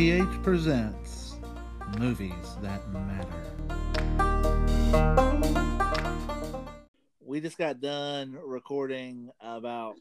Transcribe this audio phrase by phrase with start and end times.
[0.00, 1.36] MPH presents
[1.98, 3.26] Movies That Matter.
[7.20, 9.96] We just got done recording about,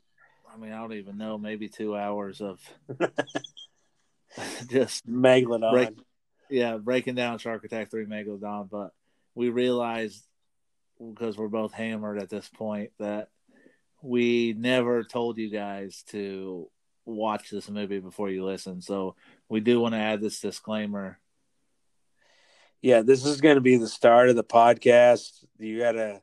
[0.49, 2.61] I mean, I don't even know, maybe two hours of
[4.69, 5.71] just Megalodon.
[5.73, 5.89] break,
[6.49, 8.69] yeah, breaking down Shark Attack 3 Megalodon.
[8.69, 8.93] But
[9.35, 10.23] we realized,
[10.97, 13.27] because we're both hammered at this point, that
[14.01, 16.69] we never told you guys to
[17.03, 18.81] watch this movie before you listen.
[18.81, 19.15] So
[19.49, 21.19] we do want to add this disclaimer.
[22.81, 25.43] Yeah, this is going to be the start of the podcast.
[25.57, 26.21] You gotta,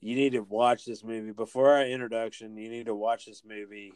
[0.00, 2.56] you need to watch this movie before our introduction.
[2.58, 3.92] You need to watch this movie,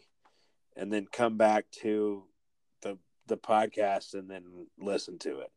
[0.76, 2.24] and then come back to
[2.80, 5.50] the the podcast and then listen to it.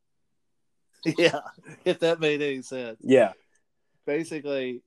[1.18, 1.40] Yeah,
[1.84, 2.98] if that made any sense.
[3.02, 3.34] Yeah,
[4.06, 4.82] Basically,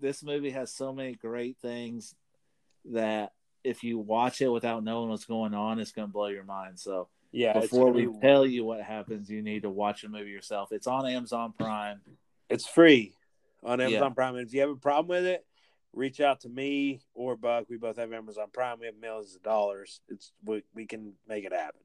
[0.00, 2.14] this movie has so many great things
[2.86, 3.32] that
[3.64, 6.78] if you watch it without knowing what's going on, it's going to blow your mind.
[6.78, 7.60] So yeah.
[7.60, 10.72] before we be- tell you what happens, you need to watch the movie yourself.
[10.72, 12.00] It's on Amazon Prime.
[12.48, 13.14] it's free
[13.62, 13.86] on Yeah.
[13.86, 14.36] Amazon Prime.
[14.36, 15.44] And if you have a problem with it,
[15.92, 17.66] reach out to me or Buck.
[17.68, 18.78] We both have Amazon Prime.
[18.80, 20.00] We have millions of dollars.
[20.08, 21.80] It's we, we can make it happen.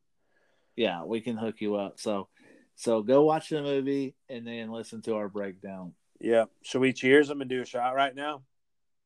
[0.76, 2.00] Yeah, we can hook you up.
[2.00, 2.28] So,
[2.76, 5.94] so go watch the movie and then listen to our breakdown.
[6.20, 6.46] Yeah.
[6.64, 7.30] Should we cheers?
[7.30, 8.44] I'm gonna do a shot right now.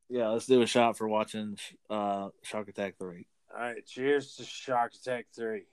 [0.09, 1.57] Yeah, let's do a shot for watching
[1.89, 3.27] uh, Shark Attack Three.
[3.53, 3.85] All right.
[3.85, 5.63] Cheers to Shark Attack Three.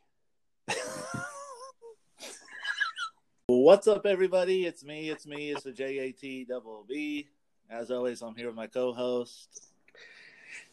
[3.47, 4.67] What's up, everybody?
[4.67, 5.11] It's me.
[5.11, 5.51] It's me.
[5.51, 7.29] It's the JAT double B.
[7.69, 9.73] As always, I'm here with my co-host.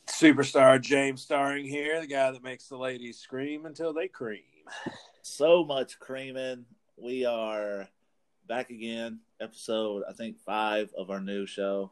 [0.08, 4.42] Superstar James Starring here, the guy that makes the ladies scream until they cream.
[5.22, 6.66] So much creaming.
[6.96, 7.88] We are
[8.48, 9.20] back again.
[9.40, 11.92] Episode, I think five of our new show.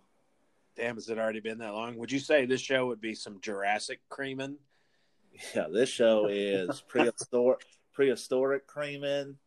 [0.75, 1.97] Damn, has it already been that long?
[1.97, 4.57] Would you say this show would be some Jurassic creaming?
[5.53, 9.37] Yeah, this show is prehistoric, prehistoric creaming.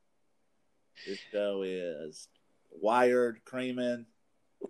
[1.06, 2.28] This show is
[2.70, 4.06] wired creaming.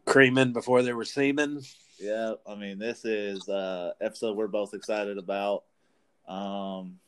[0.05, 1.63] Creaming before there were semen?
[1.99, 5.65] Yeah, I mean, this is uh episode we're both excited about.
[6.29, 6.99] Um,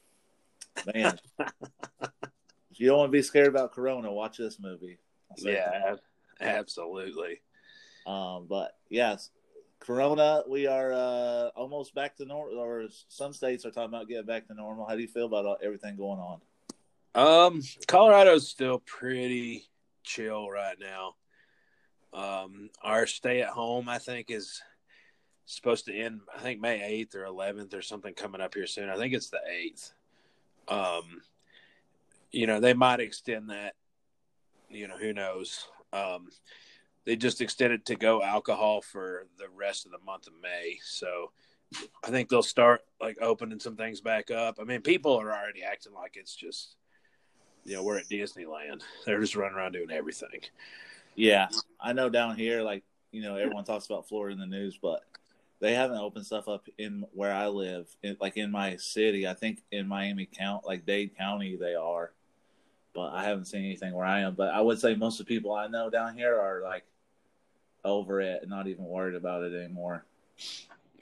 [0.95, 4.99] man, if you don't want to be scared about Corona, watch this movie.
[5.37, 5.97] Yeah,
[6.41, 7.41] absolutely.
[8.07, 9.31] Um, but yes,
[9.81, 12.59] Corona, we are uh almost back to normal.
[12.59, 14.87] Or some states are talking about getting back to normal.
[14.87, 16.41] How do you feel about everything going on?
[17.15, 19.65] Um, Colorado's still pretty
[20.05, 21.15] chill right now.
[22.13, 24.61] Um, our stay at home, I think, is
[25.47, 26.21] supposed to end.
[26.35, 28.89] I think May eighth or eleventh or something coming up here soon.
[28.89, 29.93] I think it's the eighth.
[30.69, 31.23] Um,
[32.31, 33.75] you know, they might extend that.
[34.69, 35.67] You know, who knows?
[35.93, 36.29] Um,
[37.05, 40.79] they just extended to go alcohol for the rest of the month of May.
[40.85, 41.33] So
[42.05, 44.59] I think they'll start like opening some things back up.
[44.61, 46.77] I mean, people are already acting like it's just,
[47.65, 48.83] you know, we're at Disneyland.
[49.07, 50.41] They're just running around doing everything.
[51.15, 51.49] Yeah,
[51.81, 52.83] I know down here, like
[53.13, 55.03] you know, everyone talks about Florida in the news, but
[55.61, 59.27] they haven't opened stuff up in where I live, in, like in my city.
[59.29, 62.13] I think in Miami County, like Dade County, they are,
[62.95, 64.35] but I haven't seen anything where I am.
[64.35, 66.85] But I would say most of the people I know down here are like
[67.85, 70.05] over it and not even worried about it anymore.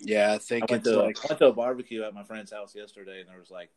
[0.01, 2.23] Yeah, I I think went it's to, like I went to a barbecue at my
[2.25, 3.71] friend's house yesterday, and there was like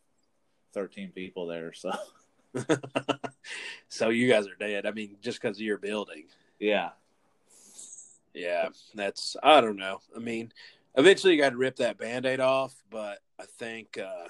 [0.73, 1.73] thirteen people there.
[1.73, 1.91] So
[3.87, 4.85] so you guys are dead.
[4.85, 6.25] I mean, just because of your building.
[6.59, 6.89] yeah,
[8.33, 10.01] Yeah, that's I don't know.
[10.15, 10.51] I mean,
[10.95, 14.27] eventually you got to rip that band-aid off, but I think uh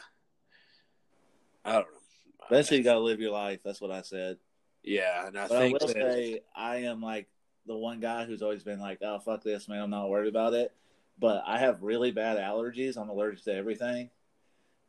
[1.63, 2.45] I don't know.
[2.49, 3.61] eventually you got to live your life.
[3.63, 4.37] That's what I said.
[4.83, 7.27] Yeah, and I But I will that, say I am like
[7.67, 9.81] the one guy who's always been like, "Oh fuck this, man!
[9.83, 10.73] I'm not worried about it."
[11.19, 12.97] But I have really bad allergies.
[12.97, 14.09] I'm allergic to everything,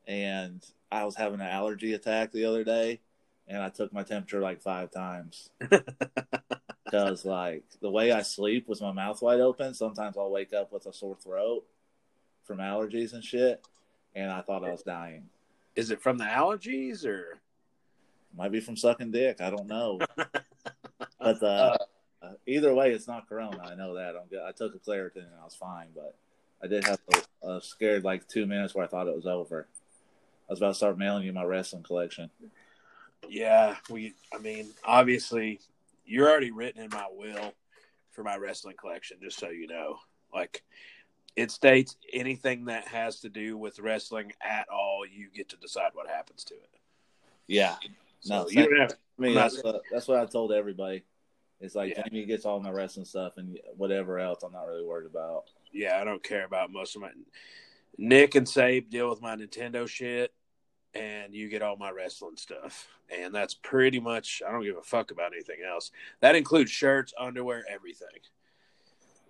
[0.06, 3.00] and I was having an allergy attack the other day,
[3.48, 5.50] and I took my temperature like five times
[6.84, 10.72] because like the way I sleep with my mouth wide open, sometimes I'll wake up
[10.72, 11.64] with a sore throat
[12.44, 13.64] from allergies and shit,
[14.14, 15.28] and I thought I was dying.
[15.76, 17.40] is it from the allergies or
[18.36, 19.40] Might be from sucking dick.
[19.40, 20.00] I don't know.
[21.18, 21.76] But uh,
[22.20, 23.62] uh, either way, it's not Corona.
[23.64, 24.16] I know that.
[24.16, 24.42] I'm good.
[24.44, 26.16] I took a Claritin and I was fine, but
[26.62, 26.98] I did have
[27.44, 29.68] a, a scared like two minutes where I thought it was over.
[30.48, 32.30] I was about to start mailing you my wrestling collection.
[33.28, 34.14] Yeah, we.
[34.34, 35.60] I mean, obviously,
[36.04, 37.54] you're already written in my will
[38.10, 39.18] for my wrestling collection.
[39.22, 39.98] Just so you know,
[40.34, 40.62] like
[41.36, 45.90] it states anything that has to do with wrestling at all, you get to decide
[45.94, 46.68] what happens to it.
[47.46, 47.76] Yeah,
[48.20, 48.92] So No, you don't have.
[49.18, 51.04] I mean that's what, that's what I told everybody.
[51.60, 52.02] It's like Yeah.
[52.08, 54.42] Jamie gets all my wrestling stuff and whatever else.
[54.42, 55.44] I'm not really worried about.
[55.72, 57.10] Yeah, I don't care about most of my.
[57.98, 60.32] Nick and Sabe deal with my Nintendo shit.
[60.94, 62.88] And you get all my wrestling stuff.
[63.10, 65.90] And that's pretty much, I don't give a fuck about anything else.
[66.20, 68.08] That includes shirts, underwear, everything.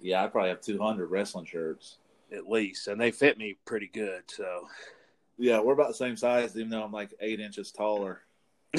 [0.01, 1.99] Yeah, I probably have 200 wrestling shirts.
[2.33, 2.89] At least.
[2.89, 4.23] And they fit me pretty good.
[4.27, 4.67] So,
[5.37, 8.23] yeah, we're about the same size, even though I'm like eight inches taller.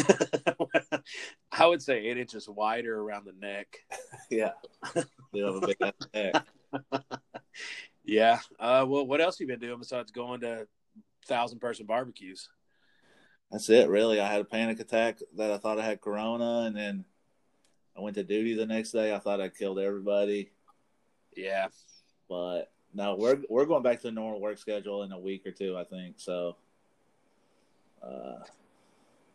[1.51, 3.77] I would say eight inches wider around the neck.
[4.31, 4.53] yeah.
[5.31, 5.77] You have a big
[6.13, 6.45] neck.
[8.03, 8.39] yeah.
[8.59, 10.67] Uh, well, what else have you been doing besides going to
[11.27, 12.49] thousand person barbecues?
[13.53, 14.19] That's it, really.
[14.19, 17.05] I had a panic attack that I thought I had corona, and then
[17.95, 19.13] I went to duty the next day.
[19.13, 20.49] I thought I killed everybody.
[21.37, 21.67] Yeah,
[22.27, 25.51] but no, we're we're going back to the normal work schedule in a week or
[25.51, 26.15] two, I think.
[26.17, 26.55] So,
[28.01, 28.39] uh,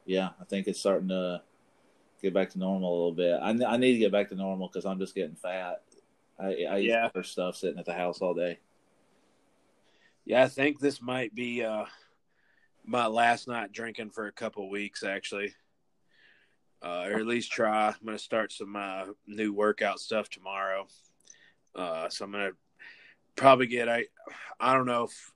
[0.05, 1.41] yeah, I think it's starting to
[2.21, 3.39] get back to normal a little bit.
[3.41, 5.83] I, I need to get back to normal because I'm just getting fat.
[6.41, 7.09] I, I yeah.
[7.17, 8.59] eat stuff sitting at the house all day.
[10.25, 11.85] Yeah, I think this might be uh,
[12.89, 15.55] my last night drinking for a couple weeks, actually.
[16.83, 17.89] Uh, or at least try.
[17.89, 20.87] I'm going to start some uh, new workout stuff tomorrow.
[21.75, 22.57] Uh, so I'm going to
[23.37, 24.07] probably get I
[24.59, 25.33] I don't know if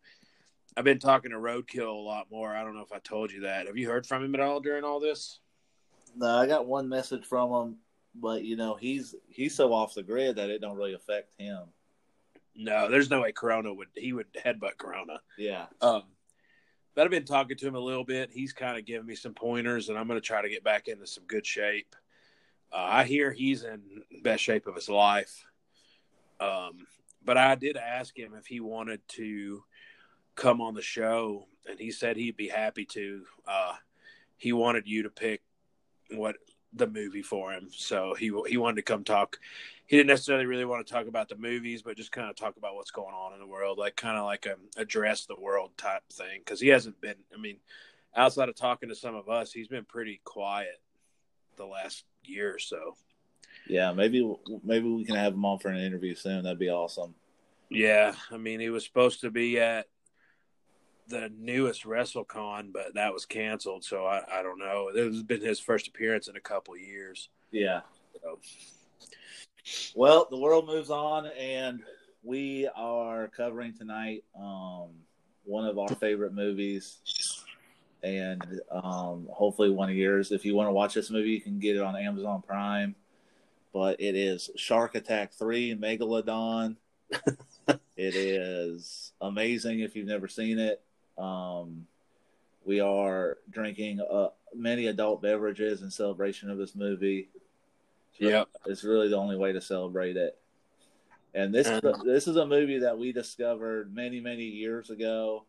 [0.76, 2.54] I've been talking to Roadkill a lot more.
[2.54, 3.66] I don't know if I told you that.
[3.66, 5.40] Have you heard from him at all during all this?
[6.16, 7.76] No, I got one message from him,
[8.14, 11.64] but you know he's he's so off the grid that it don't really affect him.
[12.54, 15.20] No, there's no way Corona would he would headbutt Corona.
[15.38, 15.66] Yeah.
[15.80, 16.04] Um,
[16.94, 18.30] but I've been talking to him a little bit.
[18.32, 20.88] He's kind of giving me some pointers, and I'm going to try to get back
[20.88, 21.94] into some good shape.
[22.72, 23.80] Uh, I hear he's in
[24.22, 25.44] best shape of his life.
[26.40, 26.86] Um,
[27.24, 29.62] but I did ask him if he wanted to
[30.34, 33.24] come on the show, and he said he'd be happy to.
[33.46, 33.74] Uh,
[34.36, 35.42] he wanted you to pick
[36.10, 36.36] what
[36.72, 39.38] the movie for him, so he he wanted to come talk.
[39.92, 42.56] He didn't necessarily really want to talk about the movies, but just kind of talk
[42.56, 45.72] about what's going on in the world, like kind of like a address the world
[45.76, 46.40] type thing.
[46.42, 47.16] Because he hasn't been.
[47.36, 47.58] I mean,
[48.16, 50.80] outside of talking to some of us, he's been pretty quiet
[51.58, 52.96] the last year or so.
[53.68, 54.34] Yeah, maybe
[54.64, 56.44] maybe we can have him on for an interview soon.
[56.44, 57.14] That'd be awesome.
[57.68, 59.88] Yeah, I mean, he was supposed to be at
[61.06, 63.84] the newest WrestleCon, but that was canceled.
[63.84, 64.88] So I, I don't know.
[64.88, 67.28] It has been his first appearance in a couple years.
[67.50, 67.82] Yeah.
[68.22, 68.38] So.
[69.94, 71.82] Well, the world moves on, and
[72.22, 74.88] we are covering tonight um,
[75.44, 76.98] one of our favorite movies,
[78.02, 80.32] and um, hopefully one of yours.
[80.32, 82.94] If you want to watch this movie, you can get it on Amazon Prime.
[83.72, 86.76] But it is Shark Attack Three Megalodon.
[87.68, 90.82] it is amazing if you've never seen it.
[91.16, 91.86] Um,
[92.64, 97.28] we are drinking uh, many adult beverages in celebration of this movie.
[98.18, 100.38] Yeah, it's really the only way to celebrate it.
[101.34, 101.68] And this
[102.04, 105.46] this is a movie that we discovered many many years ago.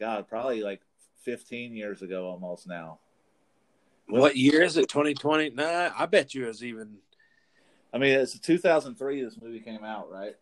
[0.00, 0.80] God, probably like
[1.22, 2.98] fifteen years ago almost now.
[4.08, 4.88] What year is it?
[4.88, 5.50] Twenty twenty?
[5.50, 6.98] Nah, I bet you it was even.
[7.94, 9.22] I mean, it's 2003.
[9.22, 10.34] This movie came out, right?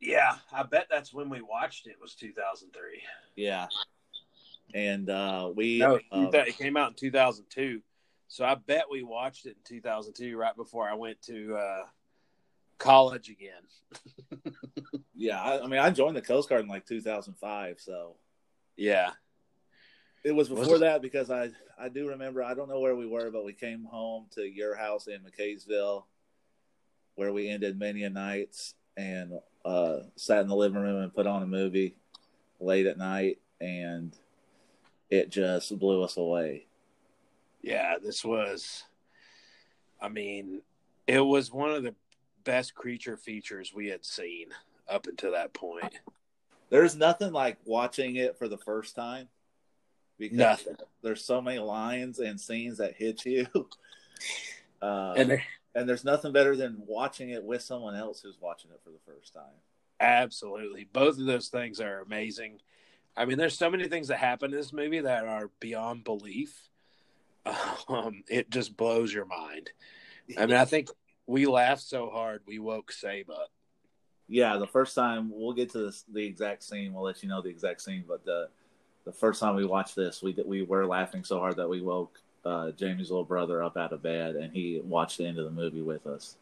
[0.00, 1.96] Yeah, I bet that's when we watched it.
[2.00, 3.02] Was 2003.
[3.36, 3.66] Yeah,
[4.74, 7.80] and uh, we no, uh, it came out in 2002.
[8.32, 11.82] So I bet we watched it in 2002, right before I went to uh,
[12.78, 14.54] college again.
[15.14, 17.78] yeah, I, I, mean, I joined the Coast Guard in like 2005.
[17.78, 18.16] So
[18.74, 19.10] yeah,
[20.24, 22.42] it was before was that because I I do remember.
[22.42, 26.04] I don't know where we were, but we came home to your house in McCaysville,
[27.16, 31.26] where we ended many a nights and uh, sat in the living room and put
[31.26, 31.96] on a movie
[32.60, 34.16] late at night, and
[35.10, 36.64] it just blew us away.
[37.62, 38.84] Yeah, this was.
[40.00, 40.62] I mean,
[41.06, 41.94] it was one of the
[42.44, 44.48] best creature features we had seen
[44.88, 46.00] up until that point.
[46.70, 49.28] There's nothing like watching it for the first time
[50.18, 50.76] because nothing.
[51.02, 53.46] there's so many lines and scenes that hit you.
[54.80, 55.40] Uh, and
[55.74, 58.98] and there's nothing better than watching it with someone else who's watching it for the
[59.06, 59.44] first time.
[60.00, 60.88] Absolutely.
[60.92, 62.60] Both of those things are amazing.
[63.16, 66.68] I mean, there's so many things that happen in this movie that are beyond belief.
[67.88, 69.70] Um, it just blows your mind.
[70.38, 70.88] I mean, I think
[71.26, 73.50] we laughed so hard we woke Sabe up.
[74.28, 76.92] Yeah, the first time we'll get to this, the exact scene.
[76.92, 78.04] We'll let you know the exact scene.
[78.06, 78.48] But the
[79.04, 82.18] the first time we watched this, we we were laughing so hard that we woke
[82.44, 85.50] uh, Jamie's little brother up out of bed, and he watched the end of the
[85.50, 86.36] movie with us.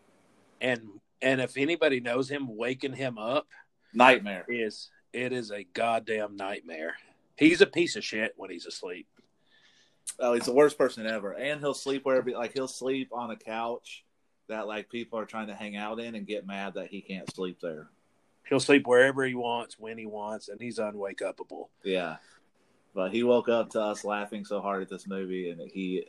[0.60, 0.82] And
[1.22, 3.46] and if anybody knows him, waking him up
[3.92, 6.94] nightmare is it is a goddamn nightmare.
[7.36, 9.06] He's a piece of shit when he's asleep.
[10.18, 12.30] Oh, he's the worst person ever, and he'll sleep wherever.
[12.30, 14.04] Like he'll sleep on a couch
[14.48, 17.32] that like people are trying to hang out in, and get mad that he can't
[17.34, 17.88] sleep there.
[18.48, 21.68] He'll sleep wherever he wants, when he wants, and he's unwake upable.
[21.84, 22.16] Yeah,
[22.94, 26.04] But he woke up to us laughing so hard at this movie, and he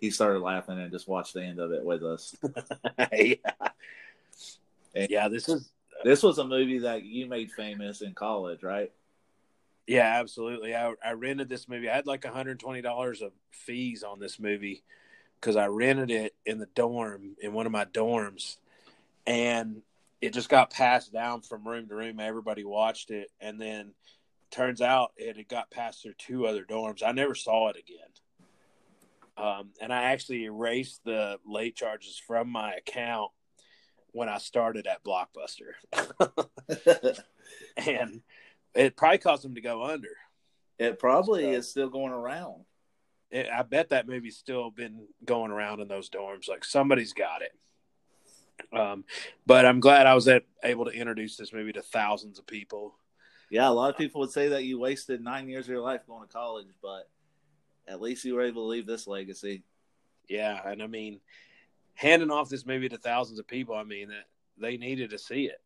[0.00, 2.34] he started laughing and just watched the end of it with us.
[3.12, 3.34] yeah.
[4.94, 5.70] And yeah, this is
[6.02, 8.90] this was a movie that you made famous in college, right?
[9.90, 10.72] Yeah, absolutely.
[10.72, 11.90] I I rented this movie.
[11.90, 14.84] I had like $120 of fees on this movie
[15.40, 18.58] cuz I rented it in the dorm in one of my dorms
[19.26, 19.82] and
[20.20, 22.20] it just got passed down from room to room.
[22.20, 23.94] Everybody watched it and then
[24.52, 27.02] turns out it had got passed through two other dorms.
[27.04, 28.12] I never saw it again.
[29.36, 33.32] Um, and I actually erased the late charges from my account
[34.12, 35.72] when I started at Blockbuster.
[37.76, 38.22] and
[38.74, 40.16] it probably caused them to go under.
[40.78, 42.64] it probably So- is still going around.
[43.30, 46.48] It, I bet that movie's still been going around in those dorms.
[46.48, 47.52] Like somebody's got it.
[48.76, 49.04] Um,
[49.46, 50.28] but I'm glad I was
[50.64, 52.94] able to introduce this movie to thousands of people.
[53.50, 56.06] Yeah, a lot of people would say that you wasted nine years of your life
[56.06, 57.08] going to college, but
[57.88, 59.62] at least you were able to leave this legacy.
[60.28, 61.20] Yeah, and I mean,
[61.94, 64.26] handing off this movie to thousands of people, I mean, that
[64.58, 65.60] they needed to see it.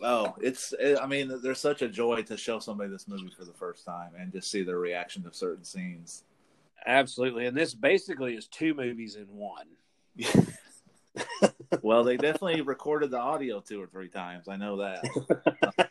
[0.00, 0.72] Oh, it's.
[0.78, 3.84] It, I mean, there's such a joy to show somebody this movie for the first
[3.84, 6.24] time and just see their reaction to certain scenes.
[6.86, 9.66] Absolutely, and this basically is two movies in one.
[11.82, 14.48] well, they definitely recorded the audio two or three times.
[14.48, 15.90] I know that.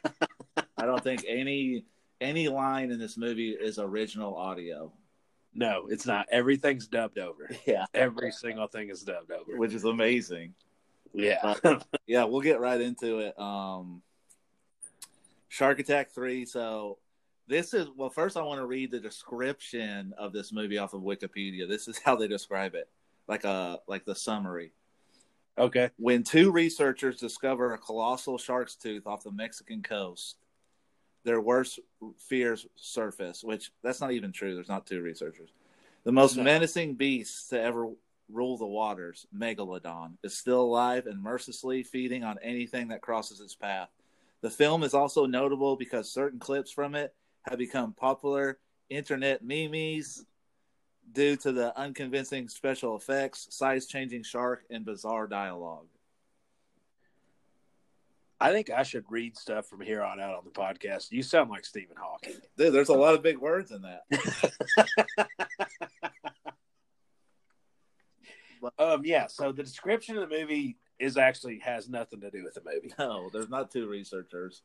[0.78, 1.84] I don't think any
[2.22, 4.92] any line in this movie is original audio.
[5.54, 6.28] No, it's not.
[6.32, 7.50] Everything's dubbed over.
[7.66, 9.58] Yeah, Every single thing is dubbed over.
[9.58, 10.54] which is amazing.
[11.14, 11.56] Yeah.
[12.08, 13.40] yeah, we'll get right into it.
[13.40, 14.02] Um,
[15.48, 16.46] Shark Attack three.
[16.46, 16.98] So
[17.48, 18.10] this is well.
[18.10, 21.68] First, I want to read the description of this movie off of Wikipedia.
[21.68, 22.90] This is how they describe it,
[23.28, 24.72] like a like the summary.
[25.58, 25.90] okay.
[25.98, 30.36] When two researchers discover a colossal shark's tooth off the Mexican coast,
[31.24, 31.80] their worst
[32.18, 33.44] fears surface.
[33.44, 34.54] Which that's not even true.
[34.54, 35.50] There's not two researchers.
[36.04, 36.44] The most No.
[36.44, 37.90] menacing beast to ever
[38.32, 43.56] rule the waters, Megalodon, is still alive and mercilessly feeding on anything that crosses its
[43.56, 43.90] path.
[44.42, 47.14] The film is also notable because certain clips from it
[47.50, 50.26] have become popular internet memes
[51.14, 55.88] due to the unconvincing special effects, size changing shark, and bizarre dialogue.
[58.40, 61.12] I think I should read stuff from here on out on the podcast.
[61.12, 62.36] You sound like Stephen Hawking.
[62.56, 64.04] Dude, there's a lot of big words in that.
[68.80, 69.28] Um, yeah.
[69.28, 72.94] So the description of the movie is actually has nothing to do with the movie.
[73.00, 74.64] No, there's not two researchers.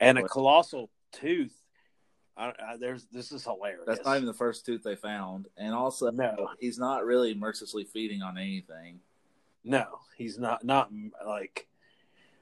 [0.00, 1.54] And a colossal tooth.
[2.36, 3.82] I, I, there's this is hilarious.
[3.86, 5.48] that's not even the first tooth they found.
[5.56, 6.50] And also, No.
[6.60, 9.00] he's not really mercilessly feeding on anything.
[9.64, 9.98] no.
[10.16, 10.90] He's not not
[11.26, 11.68] like.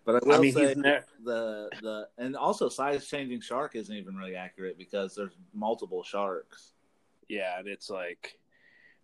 [0.05, 3.77] But I will I mean, say he's ne- the the and also size changing shark
[3.77, 6.73] isn't even really accurate because there's multiple sharks.
[7.29, 8.39] yeah, and it's like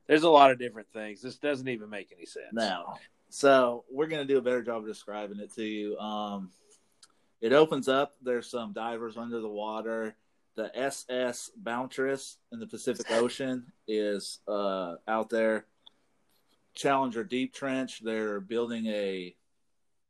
[0.07, 1.21] there's a lot of different things.
[1.21, 2.47] This doesn't even make any sense.
[2.53, 2.99] Now,
[3.29, 5.99] so we're gonna do a better job of describing it to you.
[5.99, 6.51] Um,
[7.41, 8.15] it opens up.
[8.23, 10.17] There's some divers under the water.
[10.55, 15.67] The SS Bountress in the Pacific Ocean is uh, out there.
[16.75, 18.01] Challenger Deep Trench.
[18.03, 19.35] They're building a.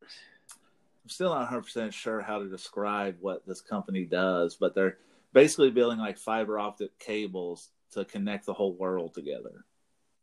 [0.03, 4.99] I'm still not 100 percent sure how to describe what this company does, but they're
[5.33, 9.65] basically building like fiber optic cables to connect the whole world together.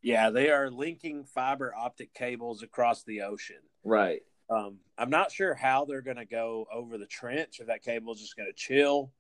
[0.03, 3.61] Yeah, they are linking fiber optic cables across the ocean.
[3.85, 4.21] Right.
[4.49, 7.61] Um, I'm not sure how they're going to go over the trench.
[7.61, 9.11] If that cable is just going to chill,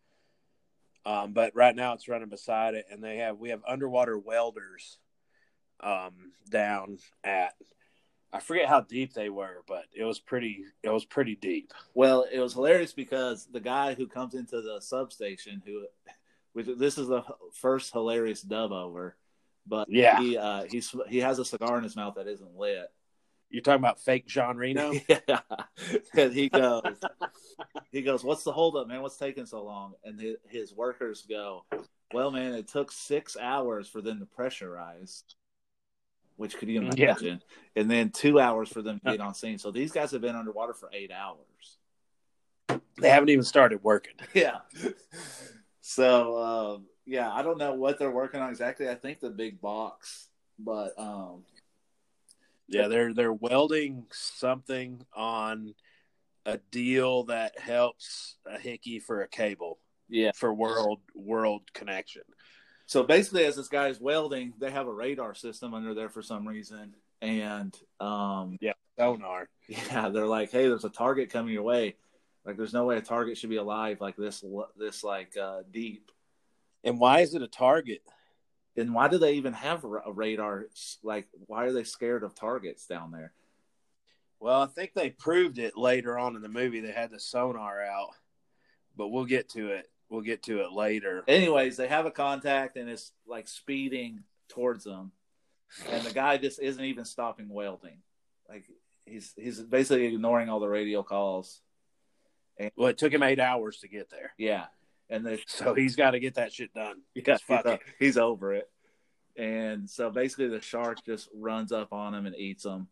[1.05, 4.99] um, but right now it's running beside it, and they have we have underwater welders
[5.79, 7.53] um, down at.
[8.33, 10.65] I forget how deep they were, but it was pretty.
[10.83, 11.71] It was pretty deep.
[11.93, 15.85] Well, it was hilarious because the guy who comes into the substation, who,
[16.53, 17.23] which this is the
[17.53, 19.15] first hilarious dub over,
[19.65, 20.19] but Yeah.
[20.19, 22.87] he uh, he's he has a cigar in his mouth that isn't lit.
[23.49, 24.93] You're talking about fake Jean Reno?
[25.07, 25.39] yeah,
[26.15, 26.99] and he goes,
[27.91, 29.01] he goes, "What's the holdup, man?
[29.01, 31.65] What's taking so long?" And his, his workers go,
[32.13, 35.23] "Well, man, it took six hours for them to pressurize."
[36.35, 37.11] Which could you Yeah.
[37.11, 37.43] imagine?
[37.75, 39.59] And then two hours for them to get on scene.
[39.59, 41.77] So these guys have been underwater for eight hours.
[42.97, 44.15] they haven't even started working.
[44.33, 44.61] Yeah.
[45.81, 48.89] So um, yeah, I don't know what they're working on exactly.
[48.89, 50.29] I think the big box,
[50.59, 51.43] but um,
[52.67, 55.75] Yeah, they're they're welding something on
[56.45, 59.79] a deal that helps a hickey for a cable
[60.09, 60.31] yeah.
[60.35, 62.23] for world world connection.
[62.85, 66.47] So basically, as this guy's welding, they have a radar system under there for some
[66.47, 68.57] reason, and um,
[68.99, 69.47] Sonar.
[69.67, 71.95] yeah, they're like, "Hey, there's a target coming your way."
[72.45, 74.43] Like, there's no way a target should be alive like this,
[74.77, 76.11] this like uh, deep.
[76.83, 78.01] And why is it a target?
[78.75, 80.65] And why do they even have a radar?
[81.03, 83.33] Like, why are they scared of targets down there?
[84.39, 86.81] Well, I think they proved it later on in the movie.
[86.81, 88.09] They had the sonar out,
[88.97, 89.89] but we'll get to it.
[90.09, 91.23] We'll get to it later.
[91.27, 95.11] Anyways, they have a contact and it's like speeding towards them,
[95.89, 97.97] and the guy just isn't even stopping welding.
[98.49, 98.65] Like
[99.05, 101.61] he's he's basically ignoring all the radio calls.
[102.57, 104.33] And, well, it took him eight hours to get there.
[104.37, 104.65] Yeah,
[105.13, 107.01] and the, so he's got to get that shit done.
[107.15, 108.69] Yeah, he's, he's over it.
[109.37, 112.87] And so basically, the shark just runs up on him and eats him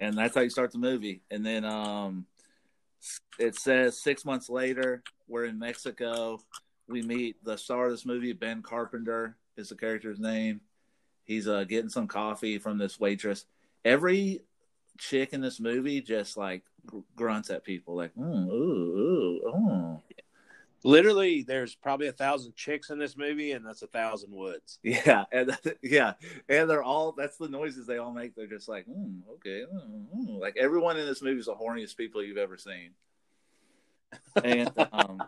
[0.00, 1.22] and that's how you start the movie.
[1.30, 2.26] And then um,
[3.38, 6.40] it says six months later, we're in Mexico.
[6.88, 10.60] We meet the star of this movie, Ben Carpenter, is the character's name.
[11.24, 13.46] He's uh, getting some coffee from this waitress.
[13.84, 14.40] Every
[14.98, 16.62] chick in this movie just like
[17.16, 20.02] grunts at people, like, mm, ooh, ooh, ooh
[20.84, 24.78] literally there's probably a thousand chicks in this movie and that's a thousand woods.
[24.84, 26.12] Yeah and yeah.
[26.48, 28.36] And they're all that's the noises they all make.
[28.36, 30.40] They're just like mm, okay mm, mm.
[30.40, 32.90] like everyone in this movie is the horniest people you've ever seen.
[34.44, 35.22] And um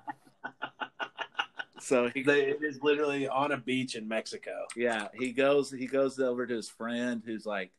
[1.80, 4.66] so he, it is literally on a beach in mexico.
[4.76, 7.72] Yeah he goes he goes over to his friend who's like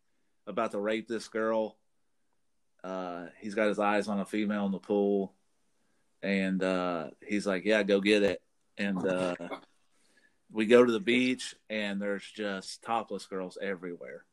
[0.48, 1.78] about to rape this girl.
[2.84, 5.34] Uh he's got his eyes on a female in the pool
[6.22, 8.42] and uh, he's like, "Yeah, go get it."
[8.78, 9.36] And uh,
[10.52, 14.26] we go to the beach, and there's just topless girls everywhere,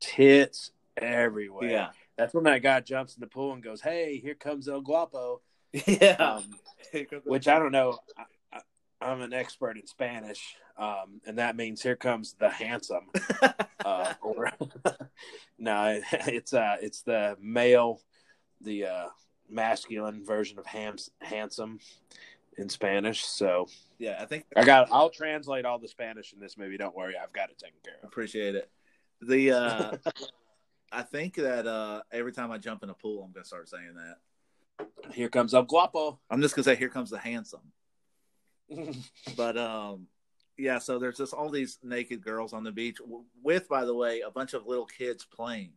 [0.00, 1.70] tits everywhere.
[1.70, 4.80] Yeah, that's when that guy jumps in the pool and goes, "Hey, here comes El
[4.80, 5.40] Guapo."
[5.86, 6.44] Yeah, um,
[7.24, 7.98] which I don't know.
[8.52, 8.60] I,
[9.00, 13.08] am an expert in Spanish, um, and that means "Here comes the handsome."
[13.84, 14.52] uh, or
[15.58, 18.00] no, it's uh, it's the male,
[18.60, 19.06] the uh,
[19.50, 21.80] masculine version of hams, handsome
[22.56, 23.24] in Spanish.
[23.24, 24.88] So yeah, I think I got.
[24.90, 26.76] I'll translate all the Spanish in this movie.
[26.76, 28.08] Don't worry, I've got it taken care of.
[28.08, 28.70] Appreciate it.
[29.22, 29.96] The uh,
[30.92, 33.94] I think that uh, every time I jump in a pool, I'm gonna start saying
[33.94, 34.86] that.
[35.12, 36.18] Here comes El Guapo.
[36.30, 37.72] I'm just gonna say, here comes the handsome.
[39.36, 40.06] but um,
[40.56, 40.78] yeah.
[40.78, 42.98] So there's just all these naked girls on the beach
[43.42, 45.72] with, by the way, a bunch of little kids playing,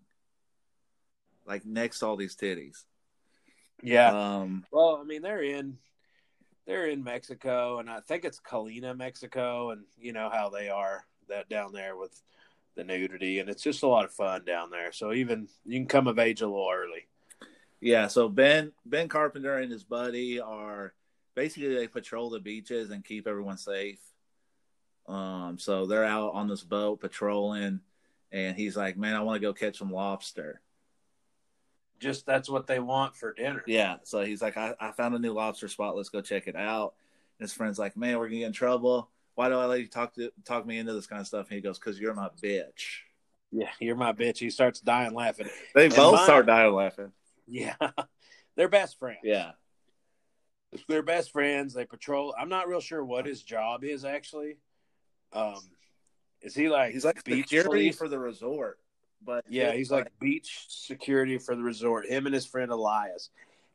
[1.46, 2.84] like next to all these titties.
[3.82, 4.40] Yeah.
[4.40, 5.78] Um, well, I mean, they're in
[6.66, 11.06] they're in Mexico, and I think it's Colina, Mexico, and you know how they are
[11.28, 12.22] that down there with
[12.76, 14.92] the nudity, and it's just a lot of fun down there.
[14.92, 17.08] So even you can come of age a little early.
[17.82, 18.08] Yeah.
[18.08, 20.94] So Ben Ben Carpenter and his buddy are
[21.36, 24.00] basically they patrol the beaches and keep everyone safe.
[25.08, 27.82] Um, so they're out on this boat patrolling,
[28.32, 30.62] and he's like, "Man, I want to go catch some lobster."
[32.04, 33.64] Just that's what they want for dinner.
[33.66, 33.98] Yeah.
[34.04, 35.96] So he's like, I, I found a new lobster spot.
[35.96, 36.94] Let's go check it out.
[37.40, 39.10] And his friend's like, man, we're gonna get in trouble.
[39.36, 41.48] Why do I let you talk to talk me into this kind of stuff?
[41.50, 43.00] And he goes, because you're my bitch.
[43.52, 44.38] Yeah, you're my bitch.
[44.38, 45.48] He starts dying laughing.
[45.74, 47.12] They and both start dying laughing.
[47.48, 47.76] Yeah,
[48.56, 49.20] they're best friends.
[49.24, 49.52] Yeah,
[50.88, 51.74] they're best friends.
[51.74, 52.36] They patrol.
[52.38, 54.58] I'm not real sure what his job is actually.
[55.32, 55.60] Um,
[56.42, 58.80] is he like he's like beach security for the resort?
[59.26, 62.06] But yeah, he's like, like beach security for the resort.
[62.06, 63.30] Him and his friend Elias,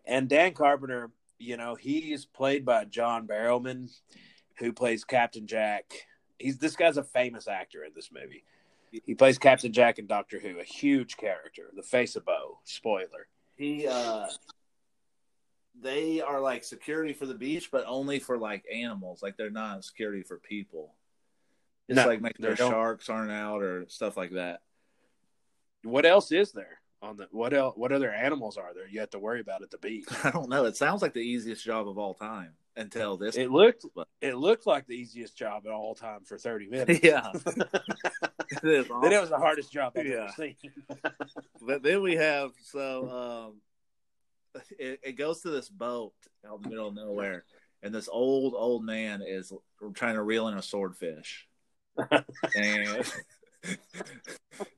[0.06, 1.10] and Dan Carpenter.
[1.38, 3.90] You know, he's played by John Barrowman,
[4.58, 5.84] who plays Captain Jack.
[6.38, 8.44] He's this guy's a famous actor in this movie.
[8.90, 12.58] He plays Captain Jack in Doctor Who, a huge character, the face of Boe.
[12.64, 13.28] Spoiler.
[13.56, 14.26] He uh
[15.80, 19.22] they are like security for the beach, but only for like animals.
[19.22, 20.94] Like they're not security for people.
[21.88, 24.60] It's no, like making sure sharks aren't out or stuff like that
[25.82, 29.10] what else is there on the what else what other animals are there you have
[29.10, 30.06] to worry about at the beach?
[30.24, 30.64] I don't know.
[30.64, 33.84] It sounds like the easiest job of all time until this it looked
[34.20, 37.00] it looked like the easiest job of all time for 30 minutes.
[37.02, 37.32] Yeah.
[38.50, 40.22] It is then it was the hardest job i've yeah.
[40.22, 40.56] ever seen.
[41.60, 43.60] But then we have so um
[44.78, 46.14] it, it goes to this boat
[46.48, 47.44] out in the middle of nowhere
[47.82, 49.52] and this old old man is
[49.92, 51.46] trying to reel in a swordfish.
[52.54, 53.04] And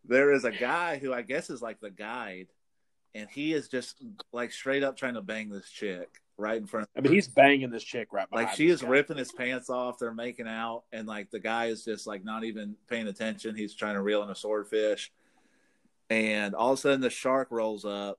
[0.05, 2.49] there is a guy who I guess is like the guide,
[3.15, 3.97] and he is just
[4.33, 6.89] like straight up trying to bang this chick right in front.
[6.97, 8.27] I mean, he's banging this chick right.
[8.33, 8.89] Like she is guy.
[8.89, 9.99] ripping his pants off.
[9.99, 13.55] They're making out, and like the guy is just like not even paying attention.
[13.55, 15.13] He's trying to reel in a swordfish,
[16.09, 18.19] and all of a sudden the shark rolls up,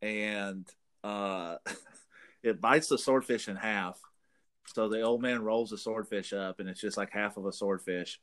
[0.00, 0.66] and
[1.02, 1.56] uh,
[2.42, 3.98] it bites the swordfish in half.
[4.66, 7.52] So the old man rolls the swordfish up, and it's just like half of a
[7.52, 8.18] swordfish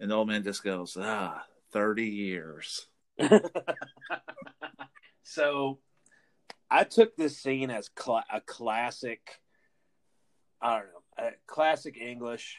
[0.00, 2.86] and the old man just goes, ah, 30 years.
[5.22, 5.78] so
[6.70, 9.40] I took this scene as cl- a classic
[10.60, 12.58] I don't know, classic English.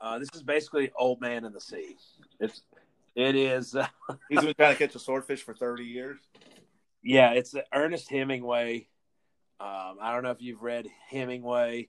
[0.00, 1.96] Uh, this is basically Old Man in the Sea.
[2.40, 2.62] It's
[3.14, 3.74] it is.
[3.74, 3.86] Uh,
[4.28, 6.20] He's been trying to catch a swordfish for thirty years.
[7.02, 8.88] yeah, it's Ernest Hemingway.
[9.60, 11.88] Um, I don't know if you've read Hemingway,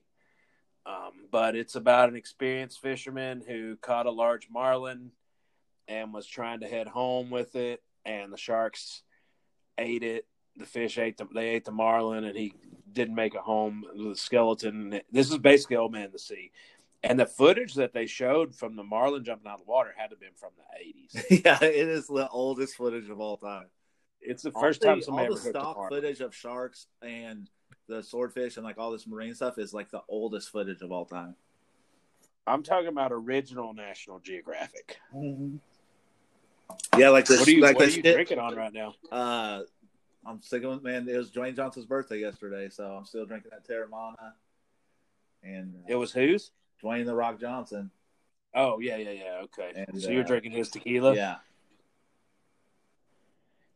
[0.86, 5.10] um, but it's about an experienced fisherman who caught a large marlin
[5.88, 9.02] and was trying to head home with it, and the sharks
[9.78, 10.26] ate it.
[10.56, 12.54] The fish ate the they ate the marlin, and he
[12.92, 13.84] didn't make it home.
[13.96, 15.00] The skeleton.
[15.10, 16.50] This is basically Old Man the Sea.
[17.02, 20.08] And the footage that they showed from the marlin jumping out of the water had
[20.08, 21.42] to have been from the eighties.
[21.44, 23.66] yeah, it is the oldest footage of all time.
[24.20, 26.86] It's the All first the- time somebody all ever the hooked stock footage of sharks
[27.00, 27.48] and
[27.90, 31.04] the swordfish and like all this marine stuff is like the oldest footage of all
[31.04, 31.34] time.
[32.46, 34.98] I'm talking about original National Geographic.
[36.96, 37.40] Yeah, like this.
[37.40, 38.94] What are you, like what are you shit- drinking on right now?
[39.10, 39.62] Uh,
[40.24, 41.08] I'm sticking with man.
[41.08, 44.32] It was Dwayne Johnson's birthday yesterday, so I'm still drinking that Teremana.
[45.42, 46.52] And uh, It was whose?
[46.82, 47.90] Dwayne the Rock Johnson.
[48.54, 49.40] Oh yeah, yeah, yeah.
[49.44, 51.14] Okay, And, so you're uh, drinking his tequila.
[51.14, 51.36] Yeah,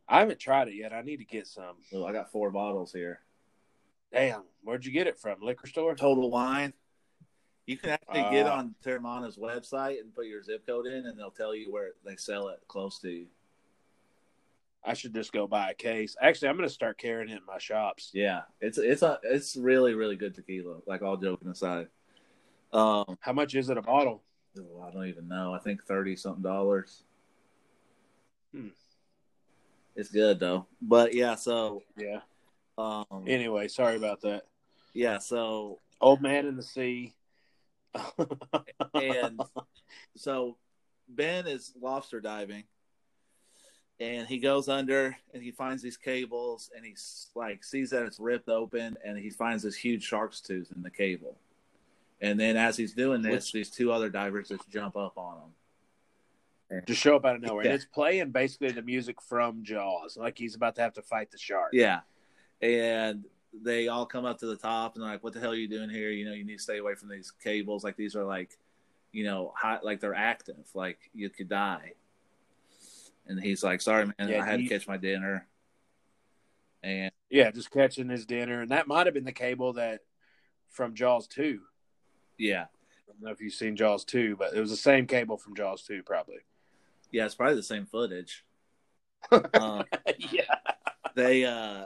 [0.08, 0.92] I haven't tried it yet.
[0.92, 1.76] I need to get some.
[1.90, 3.20] so I got four bottles here.
[4.14, 5.40] Damn, where'd you get it from?
[5.42, 5.94] Liquor store?
[5.96, 6.72] Total Wine.
[7.66, 11.18] You can actually get Uh, on Teremana's website and put your zip code in, and
[11.18, 13.26] they'll tell you where they sell it close to you.
[14.84, 16.14] I should just go buy a case.
[16.20, 18.10] Actually, I'm going to start carrying it in my shops.
[18.12, 20.76] Yeah, it's it's a it's really really good tequila.
[20.86, 21.88] Like all joking aside,
[22.72, 24.22] um, How much is it a bottle?
[24.58, 25.54] oh, I don't even know.
[25.54, 27.02] I think thirty something dollars.
[28.52, 28.68] Hmm.
[29.96, 31.34] It's good though, but yeah.
[31.34, 32.20] So Yeah.
[32.78, 34.42] Um, Anyway, sorry about that.
[34.92, 35.18] yeah.
[35.18, 37.14] So Old man in the sea.
[38.94, 39.40] and
[40.16, 40.56] so
[41.08, 42.64] Ben is lobster diving,
[44.00, 48.18] and he goes under and he finds these cables and he's like sees that it's
[48.18, 51.36] ripped open and he finds this huge shark's tooth in the cable.
[52.20, 55.36] And then as he's doing this, Which- these two other divers just jump up on
[56.70, 56.82] him.
[56.86, 57.70] just show up out of nowhere, Yeah.
[57.72, 61.30] and it's playing basically the music from Jaws, like he's about to have to fight
[61.30, 61.70] the shark.
[61.72, 62.00] Yeah.
[62.64, 63.24] And
[63.62, 65.68] they all come up to the top and they're like, What the hell are you
[65.68, 66.10] doing here?
[66.10, 67.84] You know, you need to stay away from these cables.
[67.84, 68.56] Like these are like,
[69.12, 71.92] you know, hot like they're active, like you could die.
[73.26, 75.46] And he's like, Sorry, man, Yeah, I had he- to catch my dinner.
[76.82, 80.00] And Yeah, just catching his dinner, and that might have been the cable that
[80.70, 81.60] from Jaws two.
[82.38, 82.64] yeah.
[82.64, 85.54] I don't know if you've seen Jaws two, but it was the same cable from
[85.54, 86.38] Jaws two, probably.
[87.12, 88.44] Yeah, it's probably the same footage.
[89.54, 89.84] um,
[90.18, 90.42] yeah.
[91.14, 91.84] they uh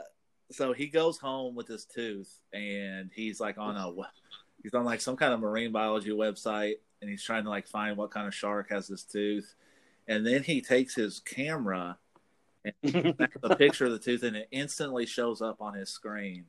[0.51, 3.91] so he goes home with his tooth and he's like on a
[4.63, 7.97] he's on like some kind of marine biology website and he's trying to like find
[7.97, 9.55] what kind of shark has this tooth
[10.07, 11.97] and then he takes his camera
[12.85, 16.45] snaps a picture of the tooth and it instantly shows up on his screen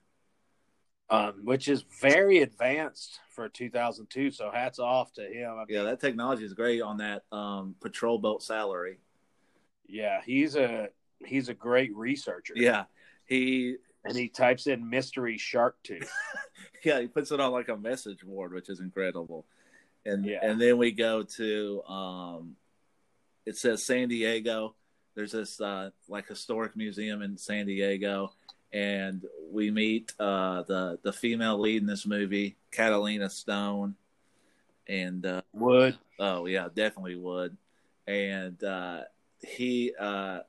[1.08, 4.30] um, which is very advanced for 2002.
[4.30, 5.50] So hats off to him.
[5.50, 8.98] I mean, yeah that technology is great on that um patrol boat salary
[9.90, 10.88] yeah, he's a
[11.26, 12.54] he's a great researcher.
[12.56, 12.84] yeah
[13.26, 16.10] he and he types in mystery shark tooth.
[16.84, 19.46] yeah, he puts it on like a message board, which is incredible.
[20.06, 20.38] And Yeah.
[20.42, 22.56] and then we go to um
[23.46, 24.74] it says San Diego.
[25.14, 28.32] There's this uh like historic museum in San Diego
[28.72, 33.96] and we meet uh the the female lead in this movie, Catalina Stone.
[34.88, 35.98] And uh Wood.
[36.18, 37.56] oh yeah, definitely would.
[38.06, 39.02] And uh
[39.42, 40.40] he uh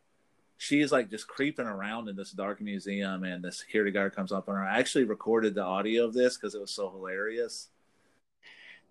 [0.62, 4.48] she's like just creeping around in this dark museum and the security guard comes up
[4.48, 4.64] on her.
[4.64, 7.70] I actually recorded the audio of this because it was so hilarious.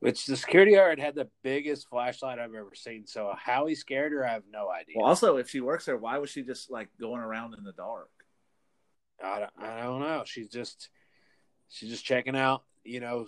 [0.00, 3.06] Which the security guard had the biggest flashlight I've ever seen.
[3.06, 4.96] So how he scared her, I have no idea.
[4.96, 7.72] Well, also, if she works there, why was she just like going around in the
[7.72, 8.10] dark?
[9.22, 10.24] I, don't- I don't know.
[10.26, 10.88] She's just
[11.68, 13.26] she's just checking out, you know,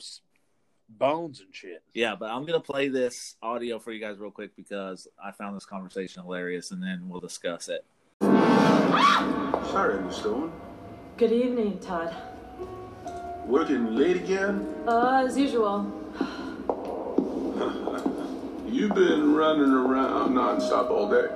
[0.88, 1.82] bones and shit.
[1.94, 5.54] Yeah, but I'm gonna play this audio for you guys real quick because I found
[5.54, 7.84] this conversation hilarious, and then we'll discuss it.
[8.92, 10.52] Sorry, Miss Stone.
[11.16, 12.14] Good evening, Todd.
[13.46, 14.66] Working late again?
[14.86, 15.90] Uh, as usual.
[18.68, 21.28] You've been running around nonstop all day.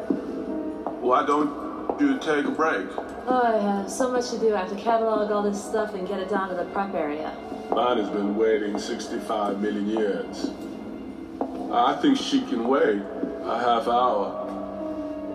[1.01, 2.87] Why don't you take a break?
[3.27, 4.55] Oh, I have so much to do.
[4.55, 7.35] I have to catalog all this stuff and get it down to the prep area.
[7.71, 10.51] Mine has been waiting 65 million years.
[11.73, 13.01] I think she can wait
[13.45, 14.43] a half hour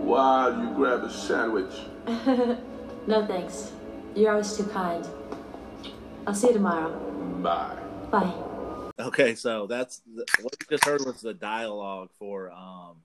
[0.04, 1.74] while you grab a sandwich.
[3.08, 3.72] no thanks.
[4.16, 5.08] You're always too kind.
[6.28, 6.92] I'll see you tomorrow.
[7.42, 7.78] Bye.
[8.12, 8.34] Bye.
[9.00, 12.98] Okay, so that's the, what you just heard was the dialogue for um,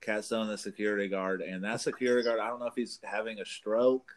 [0.00, 2.38] Cat Stone, the security guard, and that security guard.
[2.38, 4.12] I don't know if he's having a stroke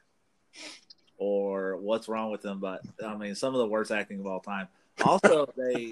[1.17, 4.39] or what's wrong with him, but I mean, some of the worst acting of all
[4.39, 4.67] time.
[5.03, 5.91] Also, they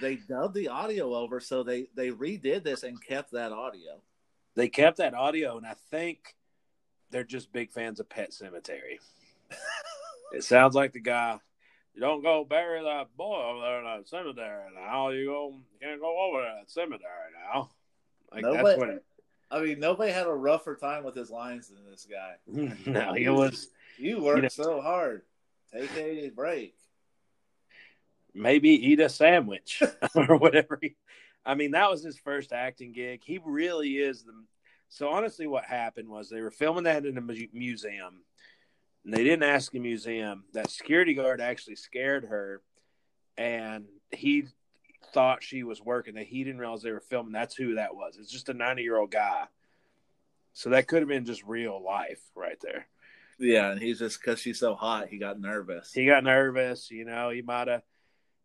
[0.00, 4.00] they dubbed the audio over, so they they redid this and kept that audio.
[4.58, 6.34] They kept that audio, and I think
[7.12, 8.98] they're just big fans of Pet Sematary.
[10.32, 11.38] it sounds like the guy.
[11.94, 15.10] You don't go bury that boy over there in that cemetery now.
[15.10, 17.70] You go, you can't go over that cemetery now.
[18.32, 18.88] Like Nobody- that's what.
[18.88, 19.04] It,
[19.50, 22.34] I mean, nobody had a rougher time with his lines than this guy.
[22.90, 25.22] no, he was You worked know- so hard.
[25.72, 26.74] Take a break.
[28.34, 29.82] maybe eat a sandwich
[30.16, 30.78] or whatever.
[30.82, 30.96] He,
[31.48, 33.22] I mean, that was his first acting gig.
[33.24, 34.32] He really is the.
[34.90, 38.22] So honestly, what happened was they were filming that in a museum.
[39.04, 40.44] And they didn't ask the museum.
[40.52, 42.60] That security guard actually scared her,
[43.38, 44.44] and he
[45.14, 46.14] thought she was working.
[46.14, 47.32] That he didn't realize they were filming.
[47.32, 48.18] That's who that was.
[48.18, 49.44] It's just a ninety-year-old guy.
[50.52, 52.86] So that could have been just real life right there.
[53.38, 55.92] Yeah, and he's just because she's so hot, he got nervous.
[55.92, 56.90] he got nervous.
[56.90, 57.82] You know, he might have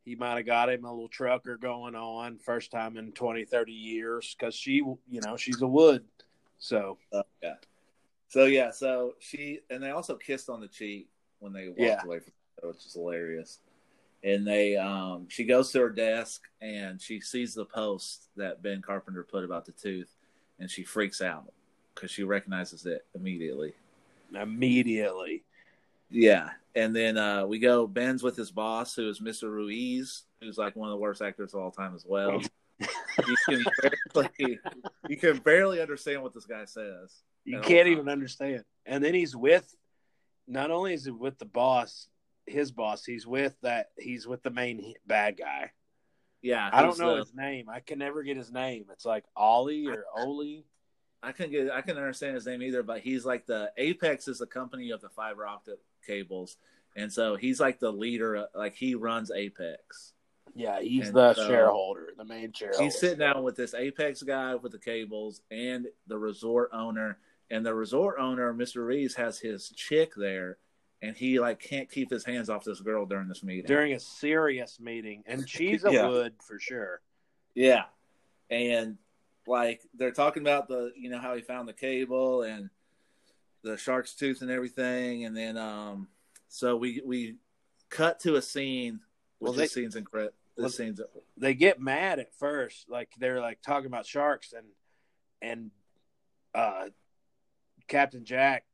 [0.03, 3.71] he might have got him a little trucker going on first time in 20, 30
[3.71, 4.75] years because she,
[5.09, 6.03] you know, she's a wood.
[6.59, 7.53] So So, yeah.
[8.27, 11.07] So yeah, so she and they also kissed on the cheek
[11.39, 12.03] when they walked Yeah.
[12.03, 13.59] away from the which is hilarious.
[14.23, 18.81] And they um she goes to her desk and she sees the post that Ben
[18.81, 20.15] Carpenter put about the tooth
[20.59, 21.51] and she freaks out
[21.93, 23.73] because she recognizes it immediately.
[24.33, 25.43] immediately,
[26.09, 26.49] Yeah.
[26.75, 29.43] And then uh we go Ben's with his boss who is Mr.
[29.43, 32.41] Ruiz, who's like one of the worst actors of all time as well.
[32.79, 33.63] you can
[34.13, 34.59] barely
[35.07, 37.21] you can barely understand what this guy says.
[37.45, 38.63] you can't even understand.
[38.85, 39.73] And then he's with,
[40.47, 42.07] not only is he with the boss,
[42.45, 45.71] his boss, he's with that, he's with the main bad guy.
[46.41, 46.69] Yeah.
[46.73, 47.69] I don't know uh, his name.
[47.69, 48.85] I can never get his name.
[48.91, 50.65] It's like Ollie or Oli.
[51.21, 54.39] I couldn't get I couldn't understand his name either, but he's like the Apex is
[54.39, 56.57] the company of the fiber optic cables,
[56.95, 58.47] and so he's like the leader.
[58.55, 60.13] Like he runs Apex.
[60.55, 62.83] Yeah, he's And the so- shareholder, the main shareholder.
[62.83, 67.17] He's sitting down with this Apex guy with the cables and the resort owner,
[67.49, 68.85] and the resort owner, Mr.
[68.85, 70.57] Reeves, has his chick there,
[71.01, 73.65] and he like can't keep his hands off this girl during this meeting.
[73.65, 76.07] during a serious meeting, and she's a Yeah.
[76.07, 77.01] wood for sure.
[77.55, 77.85] Yeah.
[78.51, 78.97] And
[79.47, 82.69] like they're talking about the you know how he found the cable and
[83.63, 86.07] the shark's tooth and everything and then um
[86.49, 87.35] so we we
[87.89, 88.99] cut to a scene
[89.39, 91.01] Well, well they- this scene's incredible well, this scene's
[91.35, 94.67] They get mad at first, like they're like talking about sharks, and
[95.41, 95.71] and
[96.53, 96.89] uh,
[97.87, 98.65] Captain Jack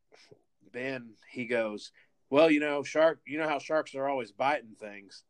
[0.74, 1.94] Ben he goes,
[2.30, 5.24] well, you know, shark, you know how sharks are always biting things,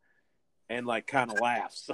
[0.69, 1.91] and like kind of laughs,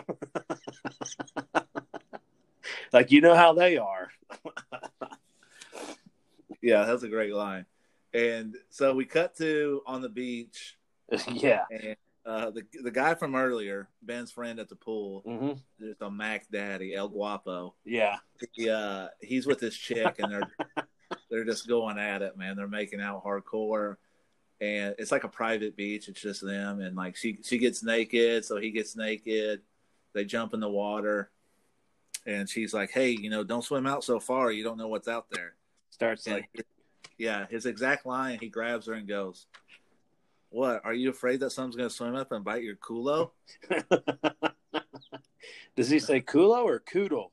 [2.94, 4.10] like you know how they are.
[6.66, 7.66] yeah that's a great line
[8.14, 10.78] and so we cut to on the beach
[11.32, 11.64] yeah.
[11.70, 15.22] and uh the the guy from earlier ben's friend at the pool
[15.80, 18.18] there's a mac daddy el guapo Yeah.
[18.54, 20.52] he, uh, he's with this chick and they're
[21.30, 22.56] they're just going at it, man.
[22.56, 23.98] They're making out hardcore,
[24.60, 26.08] and it's like a private beach.
[26.10, 29.62] It's just them, and like she she gets naked, so he gets naked.
[30.14, 31.30] They jump in the water,
[32.26, 34.52] and she's like, "Hey, you know, don't swim out so far.
[34.52, 35.54] You don't know what's out there."
[35.90, 36.50] Starts like,
[37.18, 38.40] yeah, his exact line.
[38.40, 39.48] He grabs her and goes,
[40.50, 40.82] "What?
[40.84, 43.32] Are you afraid that someone's gonna swim up and bite your culo?"
[45.76, 47.32] does he say culo or coodle?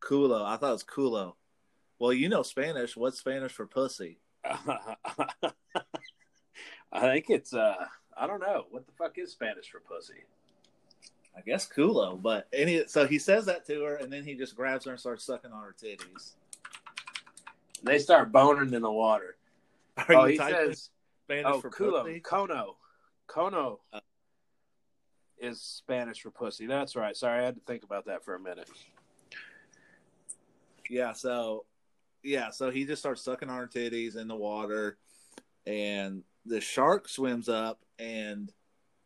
[0.00, 0.44] Culo.
[0.44, 1.34] I thought it was culo.
[1.98, 2.96] Well, you know Spanish.
[2.96, 4.18] What's Spanish for pussy?
[4.44, 5.52] I
[7.00, 8.66] think it's uh I don't know.
[8.70, 10.24] What the fuck is Spanish for pussy?
[11.36, 14.56] I guess culo, but any so he says that to her, and then he just
[14.56, 16.34] grabs her and starts sucking on her titties.
[17.82, 19.36] They start boning in the water.
[19.96, 20.90] Are oh, you he says
[21.26, 22.20] Spanish oh for culo, pussy?
[22.20, 22.76] cono.
[23.26, 24.00] Cono Uh.
[25.40, 26.66] is Spanish for pussy.
[26.66, 27.16] That's right.
[27.16, 28.68] Sorry, I had to think about that for a minute.
[30.88, 31.64] Yeah, so
[32.22, 34.98] yeah, so he just starts sucking on her titties in the water,
[35.66, 38.52] and the shark swims up, and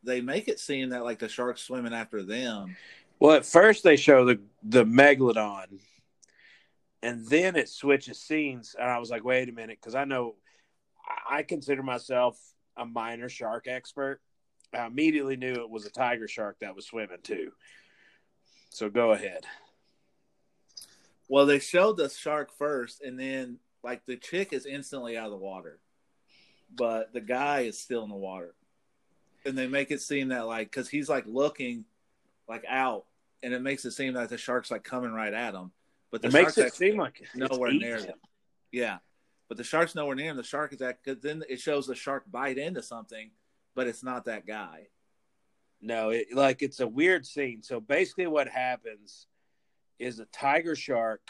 [0.02, 2.76] they make it seem that like the shark's swimming after them.
[3.20, 5.78] Well, at first they show the the megalodon,
[7.04, 10.36] and then it switches scenes, and I was like, wait a minute, because I know
[11.30, 12.38] I consider myself
[12.78, 14.22] a minor shark expert.
[14.72, 17.52] I immediately knew it was a tiger shark that was swimming too.
[18.70, 19.44] So go ahead.
[21.28, 25.32] Well, they showed the shark first, and then like the chick is instantly out of
[25.32, 25.80] the water,
[26.74, 28.54] but the guy is still in the water,
[29.44, 31.84] and they make it seem that like because he's like looking
[32.48, 33.04] like out,
[33.42, 35.70] and it makes it seem that the shark's like coming right at him,
[36.14, 38.06] but the It makes shark's it seem like it's nowhere near him.
[38.06, 38.18] them.
[38.70, 38.98] Yeah,
[39.48, 40.36] but the shark's nowhere near him.
[40.36, 43.32] The shark is that because then it shows the shark bite into something,
[43.74, 44.86] but it's not that guy.
[45.80, 47.64] No, it, like it's a weird scene.
[47.64, 49.26] So basically, what happens
[49.98, 51.20] is a tiger shark.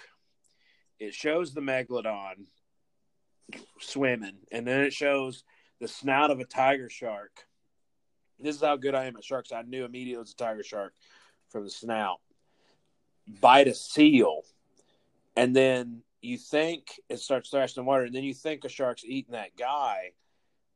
[0.99, 2.44] It shows the megalodon
[3.81, 5.44] swimming, and then it shows
[5.81, 7.33] the snout of a tiger shark.
[8.38, 9.51] This is how good I am at sharks.
[9.51, 10.92] I knew immediately it was a tiger shark
[11.49, 12.20] from the snout.
[13.40, 14.42] Bite a seal,
[15.37, 19.05] and then you think it starts thrashing the water, and then you think a shark's
[19.05, 20.12] eating that guy,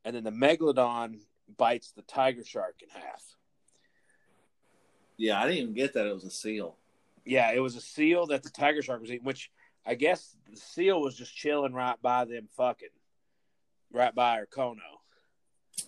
[0.05, 1.21] and then the megalodon
[1.57, 3.23] bites the tiger shark in half.
[5.16, 6.77] Yeah, I didn't even get that it was a seal.
[7.25, 9.51] Yeah, it was a seal that the tiger shark was eating, which
[9.85, 12.88] I guess the seal was just chilling right by them fucking,
[13.92, 14.77] right by her Kono.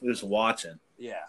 [0.02, 0.78] Just watching.
[0.98, 1.24] Yeah.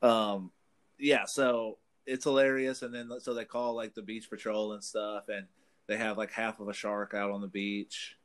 [0.00, 0.52] Um,
[0.98, 5.28] yeah, so it's hilarious, and then so they call like the beach patrol and stuff,
[5.28, 5.46] and
[5.88, 8.16] they have like half of a shark out on the beach,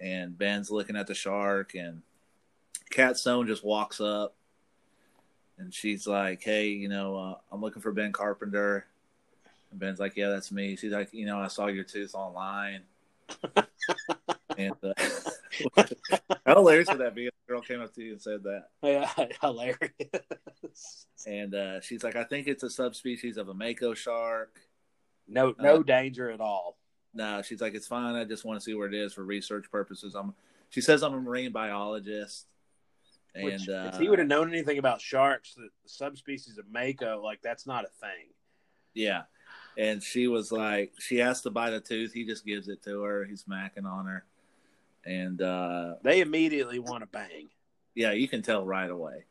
[0.00, 2.02] and Ben's looking at the shark, and
[2.90, 4.34] Kat Stone just walks up,
[5.58, 8.86] and she's like, "Hey, you know, uh, I'm looking for Ben Carpenter."
[9.70, 12.82] And Ben's like, "Yeah, that's me." She's like, "You know, I saw your tooth online."
[14.56, 14.94] and uh,
[16.46, 18.68] how hilarious would that be a girl came up to you and said that?
[18.82, 21.06] Yeah, hilarious.
[21.26, 24.58] And uh, she's like, "I think it's a subspecies of a mako shark."
[25.28, 26.78] No, no Uh, danger at all.
[27.14, 28.14] No, she's like, "It's fine.
[28.14, 30.34] I just want to see where it is for research purposes." I'm.
[30.70, 32.46] She says I'm a marine biologist.
[33.34, 37.22] And Which, uh, if he would have known anything about sharks, the subspecies of mako,
[37.22, 38.28] like that's not a thing.
[38.94, 39.22] Yeah.
[39.76, 42.12] And she was like, she has to bite a tooth.
[42.12, 43.24] He just gives it to her.
[43.24, 44.24] He's macking on her.
[45.04, 47.48] And uh, They immediately want to bang
[47.98, 49.24] yeah, you can tell right away.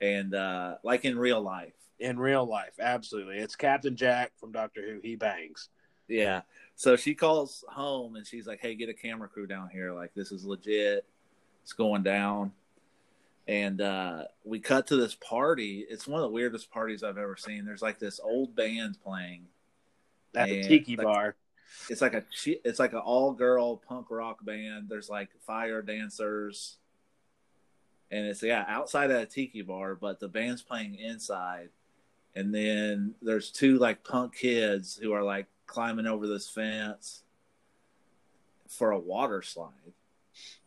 [0.00, 1.74] And uh, like in real life.
[1.98, 2.74] In real life.
[2.80, 5.00] Absolutely, it's Captain Jack from Doctor Who.
[5.02, 5.68] He bangs.
[6.08, 6.42] Yeah.
[6.76, 9.92] So she calls home and she's like, hey, get a camera crew down here.
[9.92, 11.04] Like, this is legit.
[11.62, 12.52] It's going down.
[13.48, 15.86] And uh, we cut to this party.
[15.88, 17.64] It's one of the weirdest parties I've ever seen.
[17.64, 19.46] There's like this old band playing.
[20.34, 21.34] At the tiki like, bar.
[21.88, 24.88] it's like a it's like an all girl punk rock band.
[24.88, 26.76] There's like fire dancers,
[28.10, 31.70] and it's yeah outside at a tiki bar, but the band's playing inside.
[32.36, 37.22] And then there's two like punk kids who are like climbing over this fence
[38.68, 39.72] for a water slide.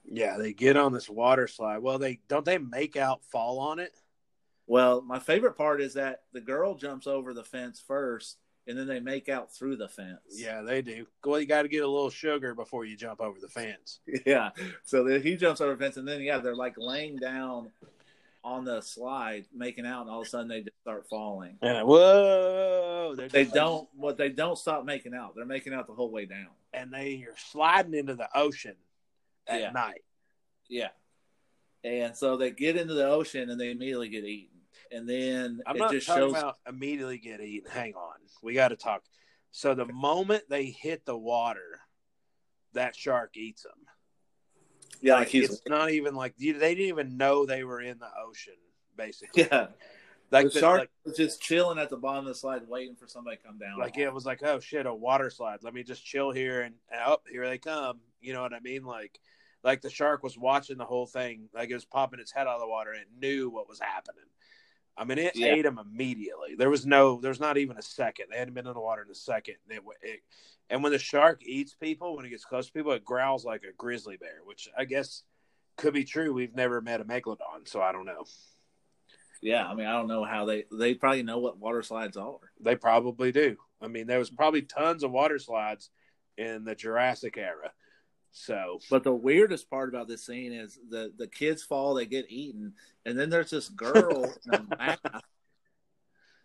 [0.03, 1.77] Yeah, they get on this water slide.
[1.77, 3.93] Well, they don't they make out fall on it.
[4.65, 8.87] Well, my favorite part is that the girl jumps over the fence first, and then
[8.87, 10.19] they make out through the fence.
[10.31, 11.05] Yeah, they do.
[11.23, 13.99] Well, you got to get a little sugar before you jump over the fence.
[14.25, 14.49] Yeah.
[14.83, 17.69] So then he jumps over the fence, and then yeah, they're like laying down
[18.49, 21.57] on the slide, making out, and all of a sudden they just start falling.
[21.61, 23.87] And whoa, they're They just- don't.
[23.95, 25.35] What they don't stop making out.
[25.35, 26.49] They're making out the whole way down.
[26.71, 28.75] and they are sliding into the ocean
[29.47, 29.71] at Yeah.
[29.71, 30.03] night.
[30.67, 30.89] Yeah.
[31.83, 34.59] And so they get into the ocean, and they immediately get eaten.
[34.91, 36.31] And then I'm it not just talking shows.
[36.33, 37.71] about immediately get eaten.
[37.71, 39.03] Hang on, we got to talk.
[39.51, 41.81] So the moment they hit the water,
[42.73, 43.87] that shark eats them.
[45.01, 45.49] Yeah, like Like, he's.
[45.49, 48.53] it's not even like you, they didn't even know they were in the ocean.
[48.95, 49.67] Basically, Yeah.
[50.31, 52.95] like the the- shark like, was just chilling at the bottom of the slide, waiting
[52.95, 53.79] for somebody to come down.
[53.79, 55.59] like it was like, oh shit, a water slide.
[55.63, 57.99] Let me just chill here and up oh, here they come.
[58.21, 58.83] You know what I mean?
[58.83, 59.19] Like,
[59.63, 61.49] like the shark was watching the whole thing.
[61.53, 63.79] Like it was popping its head out of the water and it knew what was
[63.79, 64.25] happening.
[64.99, 65.53] I mean, it Yeah.
[65.53, 66.55] ate them immediately.
[66.55, 68.25] There was no, there's not even a second.
[68.29, 69.55] They hadn't been in the water in a second.
[69.69, 70.19] It, it,
[70.69, 73.63] and when the shark eats people, when it gets close to people, it growls like
[73.63, 75.23] a grizzly bear, which I guess
[75.77, 76.33] could be true.
[76.33, 78.25] We've never met a megalodon, so I don't know.
[79.41, 80.65] Yeah, I mean, I don't know how they.
[80.69, 82.35] They probably know what water slides are.
[82.59, 83.55] They probably do.
[83.81, 85.89] I mean, there was probably tons of water slides
[86.37, 87.71] in the Jurassic era.
[88.31, 92.25] So But the weirdest part about this scene is the the kids fall, they get
[92.29, 92.73] eaten,
[93.05, 95.01] and then there's this girl in a mask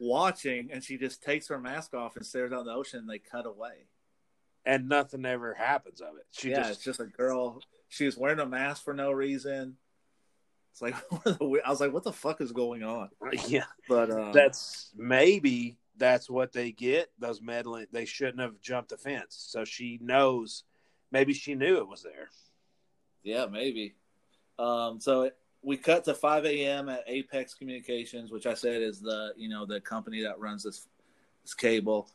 [0.01, 3.01] watching, and she just takes her mask off and stares out in the ocean.
[3.01, 3.87] and They cut away.
[4.66, 6.27] and nothing ever happens of it.
[6.33, 7.61] She yeah, just it's just a girl.
[7.88, 9.76] She was wearing a mask for no reason.
[10.72, 13.11] It's like one of the weird- I was like, what the fuck is going on?
[13.49, 13.64] yeah.
[13.89, 17.11] But uh, That's maybe that's what they get.
[17.18, 17.87] Those meddling.
[17.93, 19.37] They shouldn't have jumped the fence.
[19.49, 20.64] So she knows.
[21.15, 22.29] Maybe she knew it was there.
[23.23, 23.95] Yeah, maybe.
[24.59, 26.89] Um, so it, we cut to 5 a.m.
[26.89, 30.89] at Apex Communications, which I said is the you know the company that runs this
[31.45, 32.09] this cable.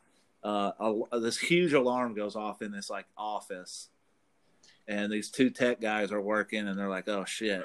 [0.44, 0.72] Uh,
[1.14, 3.88] a, this huge alarm goes off in this like office,
[4.86, 7.64] and these two tech guys are working, and they're like, "Oh shit!"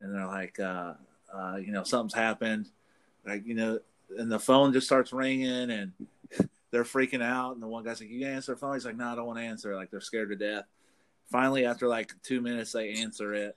[0.00, 0.94] And they're like, uh,
[1.32, 2.66] uh, "You know, something's happened."
[3.24, 3.78] Like you know,
[4.18, 5.92] and the phone just starts ringing, and
[6.70, 7.54] they're freaking out.
[7.54, 9.38] And the one guy's like, "You answer the phone?" He's like, "No, I don't want
[9.38, 10.64] to answer." Like they're scared to death
[11.30, 13.56] finally after like two minutes they answer it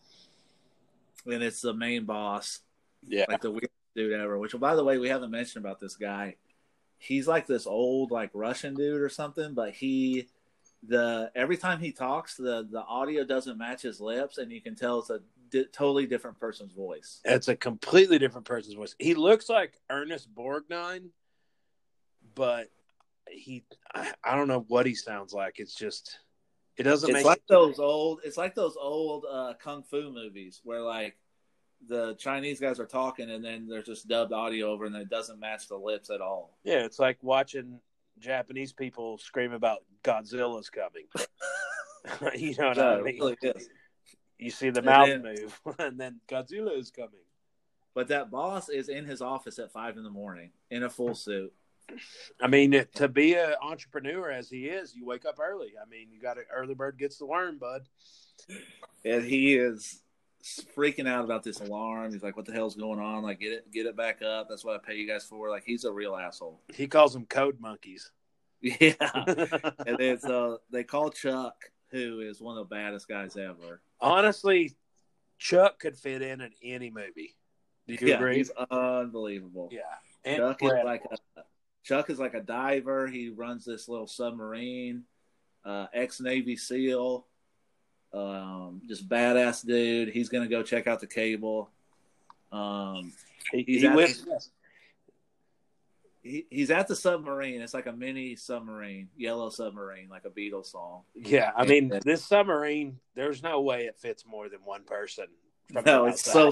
[1.26, 2.60] and it's the main boss
[3.08, 3.26] Yeah.
[3.28, 4.38] like the weird dude ever.
[4.38, 6.36] Which, by the way, we haven't mentioned about this guy.
[7.00, 10.28] He's like this old, like Russian dude or something, but he
[10.88, 14.76] the every time he talks, the the audio doesn't match his lips, and you can
[14.76, 17.22] tell it's a di- totally different person's voice.
[17.26, 18.96] It's a completely different person's voice.
[19.00, 21.08] He looks like Ernest Borgnine,
[22.36, 22.70] but
[23.30, 23.64] he
[23.94, 25.60] I, I don't know what he sounds like.
[25.60, 26.20] It's just
[26.78, 27.18] it doesn't make.
[27.22, 28.22] It's make like those old.
[28.24, 31.16] It's like those old uh, kung fu movies where like
[31.88, 35.40] the Chinese guys are talking, and then there's just dubbed audio over, and it doesn't
[35.40, 36.58] match the lips at all.
[36.64, 37.80] yeah, it's like watching
[38.20, 41.06] Japanese people scream about Godzilla's coming.
[42.36, 43.20] you know what No, I mean?
[43.20, 43.38] really.
[44.40, 47.20] You see the And mouth then- move, and then Godzilla is coming.
[47.94, 51.14] But that boss is in his office at five in the morning in a full
[51.16, 51.54] suit.
[52.42, 55.74] I mean, to be an entrepreneur as he is, you wake up early.
[55.82, 57.88] I mean, you got to early bird gets the worm, bud.
[59.06, 60.02] and he is
[60.76, 62.12] freaking out about this alarm.
[62.12, 63.24] He's like, "What the hell's going on?
[63.24, 64.48] Like, get it, get it back up.
[64.50, 66.62] That's what I pay you guys for." Like, he's a real asshole.
[66.74, 68.12] He calls them code monkeys.
[68.80, 68.94] Yeah,
[69.86, 73.82] and then uh, so they call Chuck, who is one of the baddest guys ever.
[74.00, 74.74] Honestly,
[75.38, 77.36] Chuck could fit in in any movie.
[77.90, 78.38] Do you yeah, agree?
[78.38, 79.70] he's unbelievable.
[79.70, 80.38] Yeah.
[80.38, 81.44] Chuck is like a
[81.84, 83.08] Chuck is like a diver.
[83.08, 85.04] He runs this little submarine,
[85.66, 87.26] uh, ex Navy SEAL,
[88.14, 90.10] um, just badass dude.
[90.10, 91.70] He's gonna go check out the cable.
[92.52, 93.12] Um,
[93.52, 94.24] he, he's he at- went-
[96.22, 97.62] he, he's at the submarine.
[97.62, 101.02] It's like a mini submarine, yellow submarine, like a Beatles song.
[101.14, 105.26] yeah, I mean, this submarine, there's no way it fits more than one person.
[105.70, 106.52] No, the it's so.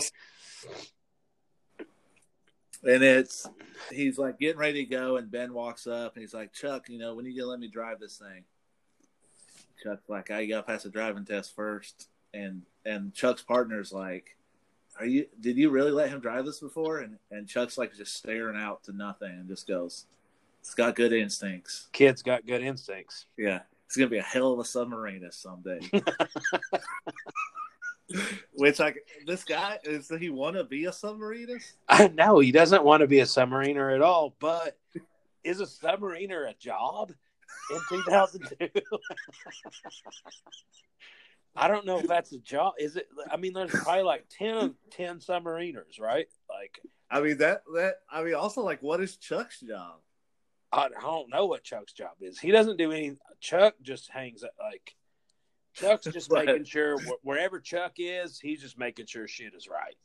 [2.83, 3.47] And it's
[3.91, 6.97] he's like getting ready to go, and Ben walks up, and he's like, "Chuck, you
[6.97, 8.43] know, when you gonna let me drive this thing?"
[9.83, 12.09] Chuck's like, "I got to pass the driving test first.
[12.33, 14.37] and and Chuck's partner's like,
[14.99, 15.27] "Are you?
[15.39, 18.83] Did you really let him drive this before?" And and Chuck's like just staring out
[18.85, 20.05] to nothing, and just goes,
[20.61, 21.89] "It's got good instincts.
[21.91, 23.25] Kid's got good instincts.
[23.37, 25.79] Yeah, it's gonna be a hell of a submarinist someday."
[28.53, 31.73] Which like this guy is he want to be a submarinist?
[31.87, 34.77] I know he doesn't want to be a submariner at all, but
[35.43, 37.11] is a submariner a job
[37.71, 38.69] in 2002?
[41.55, 42.73] I don't know if that's a job.
[42.79, 43.07] Is it?
[43.29, 46.27] I mean, there's probably like 10, 10 submariners, right?
[46.49, 49.95] Like, I mean that that I mean also like what is Chuck's job?
[50.71, 52.39] I, I don't know what Chuck's job is.
[52.39, 53.17] He doesn't do any.
[53.39, 54.95] Chuck just hangs at like.
[55.73, 56.45] Chuck's just Right.
[56.45, 59.95] making sure wherever Chuck is, he's just making sure shit is right.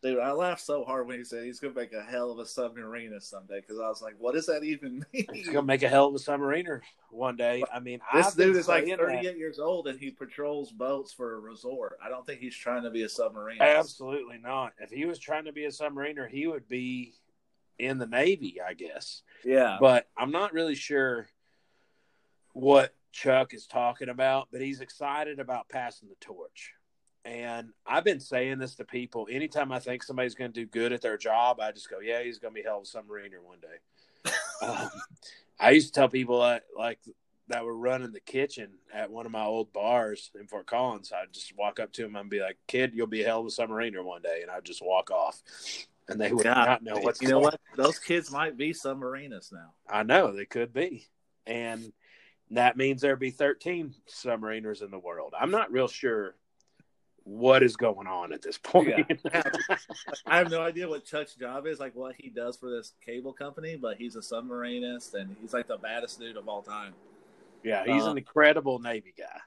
[0.00, 2.44] Dude, I laughed so hard when he said he's gonna make a hell of a
[2.44, 5.26] submarinist someday because I was like, what does that even mean?
[5.32, 7.64] He's gonna make a hell of a submariner one day.
[7.74, 9.36] I mean, This I've dude is like 38 that.
[9.38, 11.98] years old and he patrols boats for a resort.
[12.00, 13.60] I don't think he's trying to be a submarinist.
[13.60, 14.72] Absolutely not.
[14.78, 17.14] If he was trying to be a submariner, he would be
[17.80, 19.22] in the Navy, I guess.
[19.44, 19.78] Yeah.
[19.80, 21.26] But I'm not really sure
[22.52, 26.72] what Chuck is talking about, but he's excited about passing the torch.
[27.24, 29.26] And I've been saying this to people.
[29.30, 32.22] Anytime I think somebody's going to do good at their job, I just go, "Yeah,
[32.22, 34.30] he's going to be hell of a submariner one day."
[34.62, 34.88] um,
[35.58, 37.00] I used to tell people that, like
[37.48, 41.12] that were running the kitchen at one of my old bars in Fort Collins.
[41.12, 43.46] I'd just walk up to him and be like, "Kid, you'll be a hell of
[43.46, 45.42] a submariner one day," and I'd just walk off,
[46.08, 47.60] and they would God, not know what's you know what?
[47.76, 49.74] Those kids might be submariners now.
[49.88, 51.08] I know they could be,
[51.46, 51.92] and
[52.50, 55.34] that means there'd be 13 submariners in the world.
[55.38, 56.34] I'm not real sure
[57.24, 58.94] what is going on at this point.
[59.24, 59.42] Yeah.
[60.26, 63.34] I have no idea what Chuck's job is, like what he does for this cable
[63.34, 66.94] company, but he's a submarinist and he's like the baddest dude of all time.
[67.62, 69.40] yeah, he's Uh, an incredible Navy guy.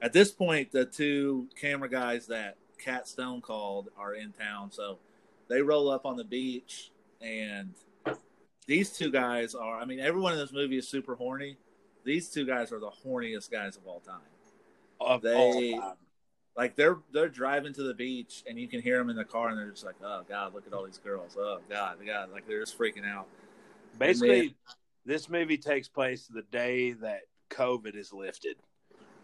[0.00, 4.98] At this point, the two camera guys that Cat Stone called are in town, so
[5.48, 6.90] they roll up on the beach,
[7.20, 7.74] and
[8.66, 9.78] these two guys are.
[9.78, 11.56] I mean, everyone in this movie is super horny.
[12.04, 14.20] These two guys are the horniest guys of all time.
[15.00, 15.96] Of They- all time.
[16.56, 19.50] Like they're they're driving to the beach, and you can hear them in the car,
[19.50, 21.36] and they're just like, "Oh God, look at all these girls!
[21.38, 23.28] Oh God, God!" Like they're just freaking out.
[23.96, 24.56] Basically,
[25.06, 27.20] this movie takes place the day that
[27.50, 28.56] COVID is lifted.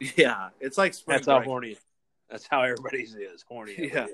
[0.16, 1.48] Yeah, it's like spring That's how break.
[1.48, 1.78] horny.
[2.30, 3.74] That's how everybody's is horny.
[3.94, 4.06] Yeah.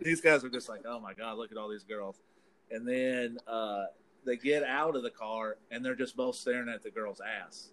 [0.00, 2.16] these guys are just like, oh my god, look at all these girls.
[2.70, 3.84] And then uh,
[4.24, 7.70] they get out of the car and they're just both staring at the girl's ass.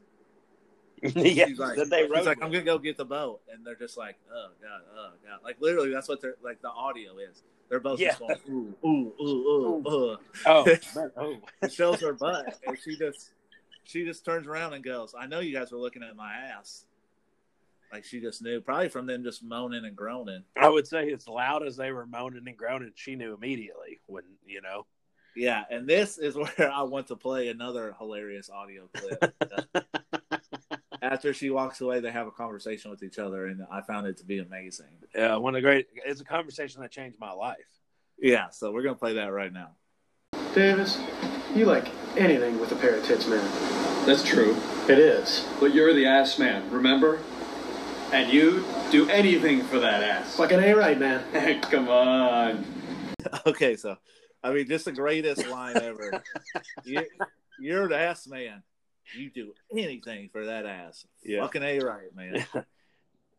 [1.15, 1.47] yeah.
[1.47, 2.43] She's like, they she's wrote like.
[2.43, 5.57] I'm gonna go get the boat, and they're just like, oh god, oh god, like
[5.59, 6.61] literally that's what they're like.
[6.61, 10.17] The audio is they're both just going, ooh, ooh, ooh, ooh, ooh.
[10.45, 11.37] Oh, man, oh.
[11.61, 13.31] It shows her butt, and she just
[13.83, 16.85] she just turns around and goes, I know you guys were looking at my ass.
[17.91, 20.43] Like she just knew, probably from them just moaning and groaning.
[20.55, 24.23] I would say as loud as they were moaning and groaning, she knew immediately when
[24.45, 24.85] you know.
[25.35, 29.35] Yeah, and this is where I want to play another hilarious audio clip.
[31.01, 34.17] After she walks away, they have a conversation with each other, and I found it
[34.17, 34.85] to be amazing.
[35.15, 35.87] Yeah, one of the great.
[36.05, 37.57] It's a conversation that changed my life.
[38.19, 39.71] Yeah, so we're gonna play that right now.
[40.53, 40.99] Davis,
[41.55, 41.87] you like
[42.17, 44.05] anything with a pair of tits, man.
[44.05, 44.55] That's true.
[44.87, 45.47] It is.
[45.59, 47.19] But you're the ass man, remember?
[48.11, 50.35] And you do anything for that ass.
[50.35, 51.61] Fucking A right, man.
[51.61, 52.65] Come on.
[53.47, 53.97] Okay, so
[54.43, 56.21] I mean, just the greatest line ever.
[56.83, 57.05] you,
[57.59, 58.63] you're the ass man.
[59.15, 61.05] You do anything for that ass.
[61.23, 61.41] Yeah.
[61.41, 62.45] Fucking a right, man.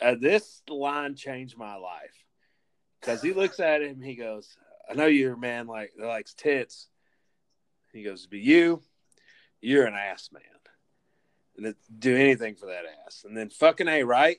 [0.00, 2.24] Uh, this line changed my life
[3.00, 4.00] because he looks at him.
[4.02, 4.56] He goes,
[4.90, 6.88] "I know you're a man like that likes tits."
[7.92, 8.82] He goes, "But you,
[9.60, 10.42] you're an ass man,
[11.56, 14.38] and that- do anything for that ass." And then fucking a right.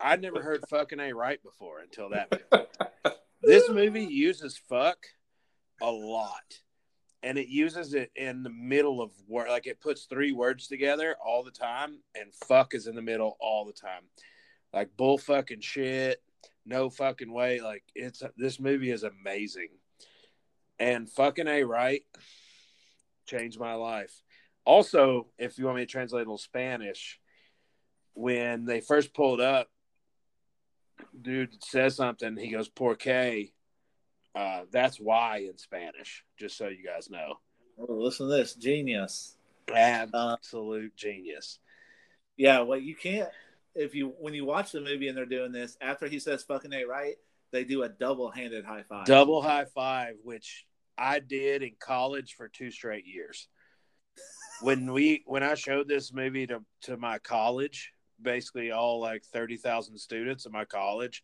[0.00, 2.32] I'd never heard fucking a right before until that.
[2.50, 3.16] Movie.
[3.42, 5.06] this movie uses fuck
[5.80, 6.62] a lot,
[7.22, 9.48] and it uses it in the middle of word.
[9.48, 13.36] Like it puts three words together all the time, and fuck is in the middle
[13.40, 14.02] all the time.
[14.72, 16.22] Like bull fucking shit,
[16.66, 17.60] no fucking way.
[17.60, 19.68] Like it's this movie is amazing,
[20.78, 22.02] and fucking a right
[23.26, 24.22] changed my life.
[24.64, 27.20] Also, if you want me to translate a little Spanish,
[28.14, 29.68] when they first pulled up,
[31.20, 32.36] dude says something.
[32.36, 33.52] He goes, "Por qué?"
[34.34, 36.24] Uh, that's why in Spanish.
[36.38, 37.38] Just so you guys know,
[37.78, 39.36] Oh, listen to this, genius.
[39.72, 41.58] absolute genius.
[42.36, 43.28] Yeah, well, you can't
[43.74, 46.72] if you when you watch the movie and they're doing this after he says "fucking
[46.72, 47.16] a right,"
[47.50, 49.06] they do a double-handed high five.
[49.06, 50.66] Double high five, which
[50.98, 53.48] I did in college for two straight years.
[54.60, 59.56] When we when I showed this movie to to my college, basically all like thirty
[59.56, 61.22] thousand students in my college,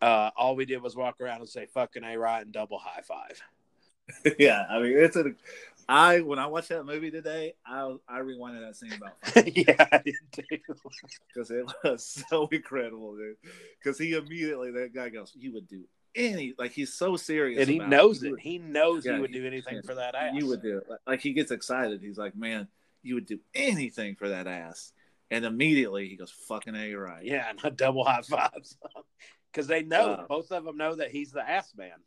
[0.00, 3.02] uh, all we did was walk around and say "fucking a right" and double high
[3.02, 3.40] five.
[4.38, 5.24] yeah, I mean it's a.
[5.88, 9.16] I when I watched that movie today, I I rewinded that scene about
[9.56, 10.42] yeah, I did too.
[11.34, 13.36] because it was so incredible, dude.
[13.82, 15.84] Because he immediately that guy goes, "You would do
[16.14, 18.30] any like he's so serious, And he knows it.
[18.30, 20.34] would- He knows Yeah, he would he- do anything for that ass.
[20.36, 20.84] You would do it.
[20.88, 22.00] Like, like he gets excited.
[22.02, 22.68] He's like, "Man,
[23.02, 24.92] you would do anything for that ass,"
[25.30, 28.76] and immediately he goes, "Fucking a, you're right." Yeah, not double high fives.
[29.50, 31.98] Because they know, Uh, both of them know that he's the ass man.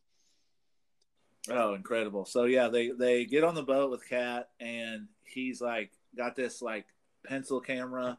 [1.49, 2.25] Oh, incredible!
[2.25, 6.61] So yeah, they they get on the boat with Kat, and he's like got this
[6.61, 6.85] like
[7.25, 8.17] pencil camera,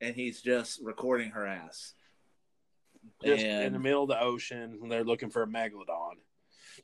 [0.00, 1.94] and he's just recording her ass.
[3.24, 6.16] Just in the middle of the ocean, and they're looking for a megalodon.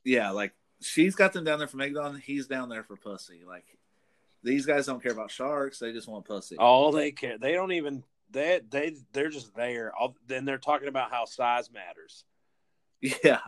[0.04, 2.20] Yeah, like she's got them down there for Megalodon.
[2.20, 3.40] He's down there for pussy.
[3.46, 3.64] Like
[4.44, 6.56] these guys don't care about sharks; they just want pussy.
[6.58, 9.92] All they care, they don't even they they they're just there.
[9.98, 12.24] All, then they're talking about how size matters.
[13.00, 13.40] Yeah,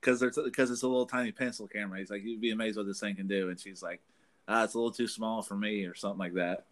[0.00, 1.98] because there's because it's a little tiny pencil camera.
[1.98, 4.00] He's like, you'd be amazed what this thing can do, and she's like,
[4.48, 6.64] ah, it's a little too small for me, or something like that.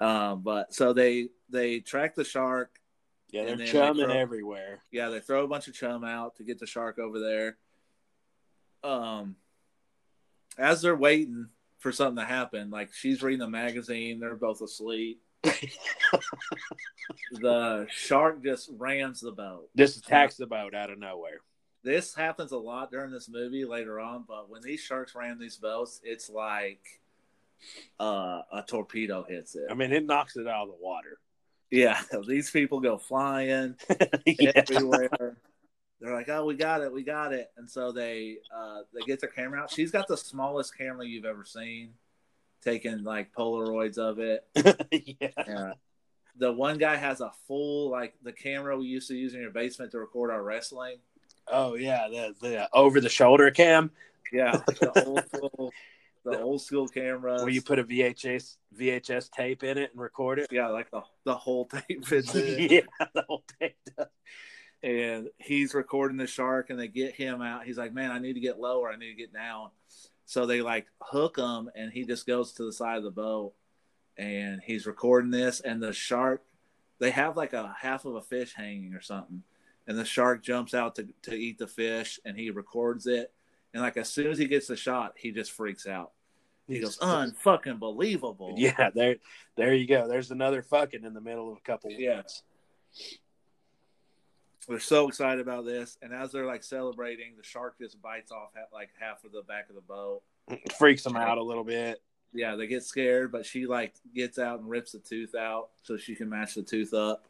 [0.00, 2.80] Um, but so they they track the shark.
[3.30, 4.80] Yeah, they're then they chumming throw- everywhere.
[4.90, 7.56] Yeah, they throw a bunch of chum out to get the shark over there.
[8.82, 9.36] Um,
[10.58, 15.21] as they're waiting for something to happen, like she's reading a magazine, they're both asleep.
[17.32, 19.68] The shark just rams the boat.
[19.76, 21.40] Just attacks the boat out of nowhere.
[21.82, 25.56] This happens a lot during this movie later on, but when these sharks ram these
[25.56, 27.00] boats, it's like
[27.98, 29.66] uh, a torpedo hits it.
[29.70, 31.18] I mean, it knocks it out of the water.
[31.70, 33.76] yeah, these people go flying.
[34.26, 34.52] yeah.
[34.54, 35.36] everywhere.
[36.00, 39.20] They're like, "Oh, we got it, we got it," and so they uh, they get
[39.20, 39.70] their camera out.
[39.70, 41.94] She's got the smallest camera you've ever seen,
[42.62, 44.46] taking like Polaroids of it.
[45.20, 45.28] yeah.
[45.46, 45.72] Yeah.
[46.38, 49.50] The one guy has a full like the camera we used to use in your
[49.50, 50.96] basement to record our wrestling.
[51.48, 53.90] Oh yeah, the the over the shoulder cam
[54.32, 55.72] Yeah, the old school,
[56.24, 57.36] the old school camera.
[57.38, 60.46] where you put a VHS VHS tape in it and record it.
[60.50, 62.68] yeah, like the the whole tape fits in.
[62.70, 63.76] yeah, the whole tape.
[63.96, 64.06] does.
[64.82, 68.32] and he's recording the shark and they get him out he's like man i need
[68.32, 69.70] to get lower i need to get down
[70.32, 73.52] so they like hook him and he just goes to the side of the boat
[74.16, 76.42] and he's recording this and the shark
[76.98, 79.42] they have like a half of a fish hanging or something
[79.86, 83.30] and the shark jumps out to, to eat the fish and he records it
[83.74, 86.12] and like as soon as he gets the shot he just freaks out
[86.66, 89.16] he goes unfucking believable Yeah, there,
[89.56, 90.08] there you go.
[90.08, 91.90] There's another fucking in the middle of a couple.
[91.90, 92.22] Yeah.
[94.68, 98.50] They're so excited about this and as they're like celebrating the shark just bites off
[98.72, 100.22] like half of the back of the boat
[100.78, 102.00] freaks them out a little bit.
[102.32, 105.96] yeah they get scared but she like gets out and rips the tooth out so
[105.96, 107.24] she can match the tooth up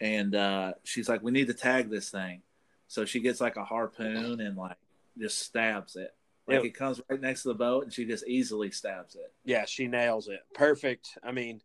[0.00, 2.42] and uh, she's like, "We need to tag this thing."
[2.88, 4.76] So she gets like a harpoon and like
[5.16, 6.12] just stabs it.
[6.48, 6.66] Like Yeah.
[6.66, 9.32] it comes right next to the boat, and she just easily stabs it.
[9.44, 10.40] Yeah, she nails it.
[10.52, 11.16] Perfect.
[11.22, 11.62] I mean,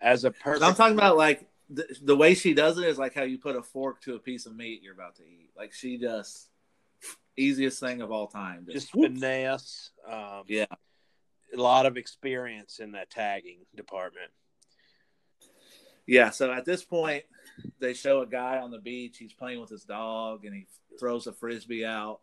[0.00, 0.64] as a perfect.
[0.64, 3.56] I'm talking about like the, the way she does it is like how you put
[3.56, 5.50] a fork to a piece of meat you're about to eat.
[5.56, 6.48] Like she just
[7.36, 8.66] easiest thing of all time.
[8.70, 9.12] just whoop.
[9.12, 9.90] finesse.
[10.10, 10.66] Um, yeah.
[11.54, 14.30] a lot of experience in that tagging department.
[16.06, 17.24] Yeah, so at this point,
[17.80, 19.18] they show a guy on the beach.
[19.18, 20.66] He's playing with his dog, and he
[21.00, 22.20] throws a frisbee out.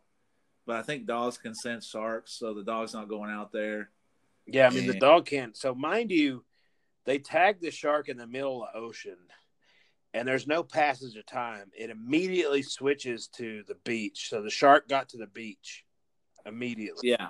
[0.65, 3.89] But I think dogs can sense sharks, so the dog's not going out there.
[4.45, 5.55] Yeah, I mean the dog can't.
[5.57, 6.43] So mind you,
[7.05, 9.17] they tag the shark in the middle of the ocean,
[10.13, 11.71] and there's no passage of time.
[11.77, 14.29] It immediately switches to the beach.
[14.29, 15.85] So the shark got to the beach
[16.45, 17.09] immediately.
[17.09, 17.29] Yeah,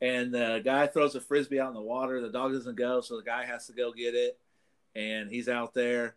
[0.00, 2.20] and the guy throws a frisbee out in the water.
[2.20, 4.38] The dog doesn't go, so the guy has to go get it,
[4.94, 6.16] and he's out there,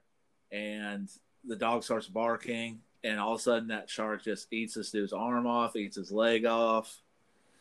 [0.52, 1.10] and
[1.46, 5.14] the dog starts barking, and all of a sudden that shark just eats this dude's
[5.14, 7.02] arm off, eats his leg off.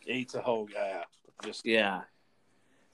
[0.06, 1.04] Eats a whole guy.
[1.44, 2.02] Just Yeah,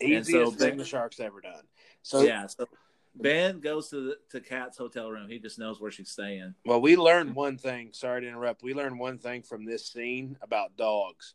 [0.00, 1.62] easiest so thing the shark's ever done.
[2.06, 2.46] So yeah.
[2.46, 2.68] So
[3.16, 5.28] Ben goes to the, to Kat's hotel room.
[5.28, 6.54] He just knows where she's staying.
[6.64, 7.90] Well, we learned one thing.
[7.92, 8.62] Sorry to interrupt.
[8.62, 11.34] We learned one thing from this scene about dogs.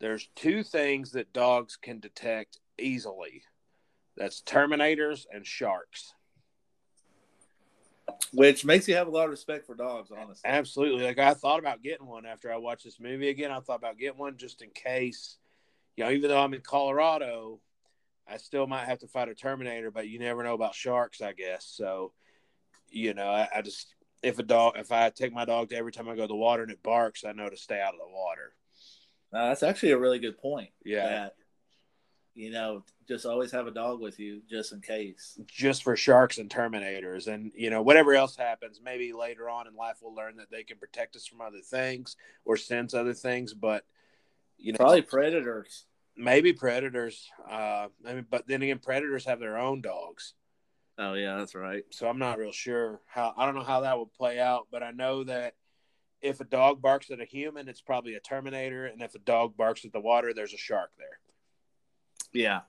[0.00, 3.42] There's two things that dogs can detect easily.
[4.16, 6.14] That's terminators and sharks.
[8.32, 10.48] which makes you have a lot of respect for dogs, honestly.
[10.48, 11.04] Absolutely.
[11.04, 13.50] Like I thought about getting one after I watched this movie again.
[13.50, 15.36] I thought about getting one just in case.
[15.96, 17.60] You know, even though I'm in Colorado,
[18.28, 21.32] I still might have to fight a terminator, but you never know about sharks, I
[21.32, 21.66] guess.
[21.66, 22.12] So,
[22.88, 25.92] you know, I, I just if a dog if I take my dog to every
[25.92, 28.00] time I go to the water and it barks, I know to stay out of
[28.00, 28.54] the water.
[29.32, 30.70] Uh, that's actually a really good point.
[30.84, 31.08] Yeah.
[31.08, 31.34] That,
[32.34, 35.38] you know, just always have a dog with you just in case.
[35.46, 39.74] just for sharks and terminators and you know whatever else happens maybe later on in
[39.74, 43.52] life we'll learn that they can protect us from other things or sense other things
[43.54, 43.84] but
[44.56, 45.84] you know Probably predators.
[46.16, 50.34] Maybe predators uh I mean, but then again predators have their own dogs
[50.96, 51.82] Oh yeah, that's right.
[51.90, 54.82] so i'm not real sure how i don't know how that would play out but
[54.82, 55.54] i know that
[56.22, 59.56] if a dog barks at a human it's probably a terminator and if a dog
[59.56, 61.18] barks at the water there's a shark there
[62.32, 62.60] Yeah.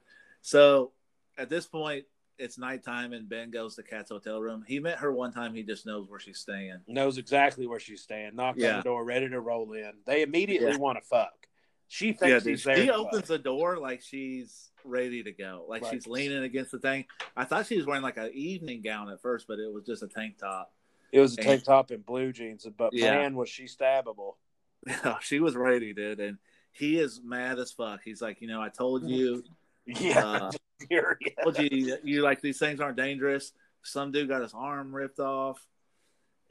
[0.42, 0.92] So
[1.38, 2.06] at this point,
[2.38, 4.64] it's nighttime, and Ben goes to Kat's hotel room.
[4.68, 5.54] He met her one time.
[5.56, 6.80] He just knows where she's staying.
[6.88, 10.72] knows exactly where she's staying knocks on the door ready to roll in they immediately
[10.72, 10.78] Yeah.
[10.78, 11.48] want to fuck
[11.88, 15.66] she Yeah, thinks dude, he's there she opens the door like she's ready to go,
[15.68, 15.94] like Right.
[15.94, 17.06] she's leaning against the thing.
[17.36, 20.04] I thought she was wearing like an evening gown at first, but it was just
[20.04, 20.74] a tank top.
[21.12, 23.16] It was a And- tank top and blue jeans, but Yeah.
[23.16, 24.36] man, was she stabbable.
[25.22, 26.38] she was ready, dude, and
[26.72, 28.02] he is mad as fuck.
[28.04, 29.44] He's like, you know, I told you,
[29.86, 30.52] Yeah, uh,
[30.88, 31.34] furious.
[31.44, 33.54] told you, you like these things aren't dangerous.
[33.84, 35.66] Some dude got his arm ripped off,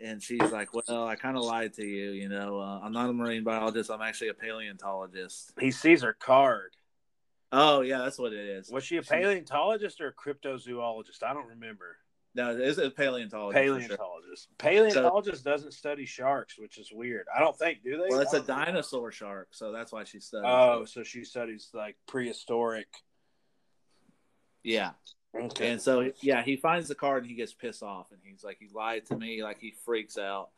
[0.00, 2.10] and she's like, well, I kind of lied to you.
[2.10, 3.90] You know, uh, I'm not a marine biologist.
[3.90, 5.52] I'm actually a paleontologist.
[5.60, 6.76] He sees her card.
[7.52, 8.70] Oh yeah, that's what it is.
[8.70, 11.22] Was she a paleontologist or a cryptozoologist?
[11.22, 11.96] I don't remember.
[12.34, 13.54] No, it is a paleontologist.
[13.54, 13.96] for sure.
[13.96, 14.48] Paleontologist.
[14.58, 17.26] Paleontologist doesn't study sharks, which is weird.
[17.34, 18.08] I don't think do they?
[18.08, 20.50] Well, it's a dinosaur shark, so that's why she studies.
[20.52, 20.88] Oh, it.
[20.88, 22.88] so she studies like prehistoric.
[24.64, 24.90] yeah.
[25.34, 25.70] Okay.
[25.72, 28.58] And so, yeah, he finds the card and he gets pissed off, and he's like,
[28.60, 30.50] "He lied to me!" Like he freaks out,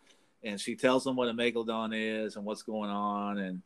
[0.42, 3.62] and she tells him what a megalodon is and what's going on, and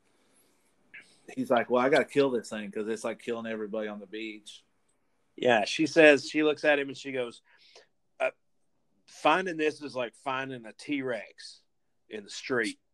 [1.34, 3.98] he's like, "Well, I got to kill this thing because it's like killing everybody on
[3.98, 4.62] the beach."
[5.36, 7.42] Yeah, she says she looks at him and she goes,
[8.20, 8.30] uh,
[9.06, 11.60] "Finding this is like finding a T Rex
[12.08, 12.78] in the street."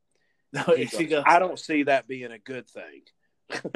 [0.53, 3.03] No, He she goes, goes, I don't see that being a good thing.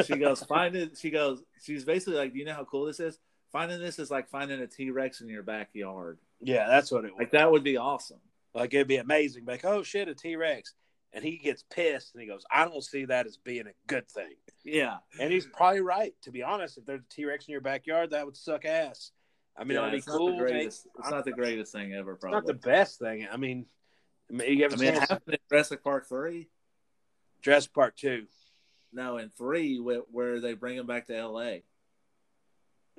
[0.07, 0.97] she goes, find it.
[0.97, 3.18] She goes, she's basically like, "Do you know how cool this is?
[3.53, 6.18] Finding this is like finding a T Rex in your backyard.
[6.40, 7.18] Yeah, that's what it was.
[7.18, 8.20] Like that would be awesome."
[8.55, 9.44] Like it'd be amazing.
[9.44, 10.74] Like, oh shit, a T Rex.
[11.12, 14.09] And he gets pissed and he goes, I don't see that as being a good
[14.09, 14.34] thing.
[14.64, 16.14] Yeah, And he's probably right.
[16.22, 19.11] To be honest, if there's a T Rex in your backyard, that would suck ass.
[19.57, 20.28] I mean, yeah, it would be it's cool.
[20.28, 22.12] Not the greatest, it's not the greatest thing ever.
[22.12, 22.36] It's Probably.
[22.36, 23.26] not the best thing.
[23.30, 23.66] I mean,
[24.30, 26.48] I mean, you ever I mean, it happened in Jurassic Park three.
[27.42, 28.26] Jurassic Park 2?
[28.92, 31.64] No, in three, where, where they bring him back to L.A.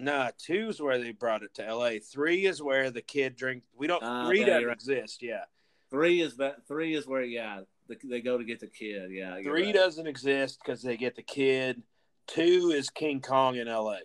[0.01, 1.99] No, two is where they brought it to L.A.
[1.99, 3.61] Three is where the kid drink.
[3.77, 4.01] We don't.
[4.03, 4.73] Ah, three doesn't right.
[4.73, 5.21] exist.
[5.21, 5.43] Yeah,
[5.91, 6.65] Three is that.
[6.67, 9.11] Three is where yeah, the, they go to get the kid.
[9.11, 9.75] Yeah, three right.
[9.75, 11.83] doesn't exist because they get the kid.
[12.25, 13.99] Two is King Kong in L.A.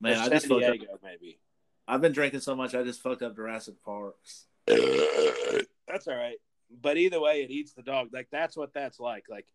[0.00, 0.72] Man, Or I just San fucked up.
[0.74, 1.40] Diego, maybe.
[1.88, 4.44] I've been drinking so much, I just fucked up Jurassic Parks.
[4.66, 6.36] That's all right.
[6.70, 8.10] But either way, it eats the dog.
[8.12, 9.24] Like that's what that's like.
[9.30, 9.46] Like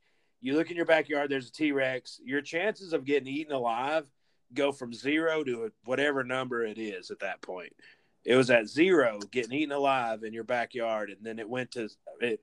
[0.41, 2.20] you look in your backyard, there's a T Rex.
[2.26, 4.05] Your chances of getting eaten alive
[4.54, 7.74] go from zero to whatever number it is at that point.
[8.26, 11.89] It was at zero, getting eaten alive in your backyard, and then it went to
[12.22, 12.41] it.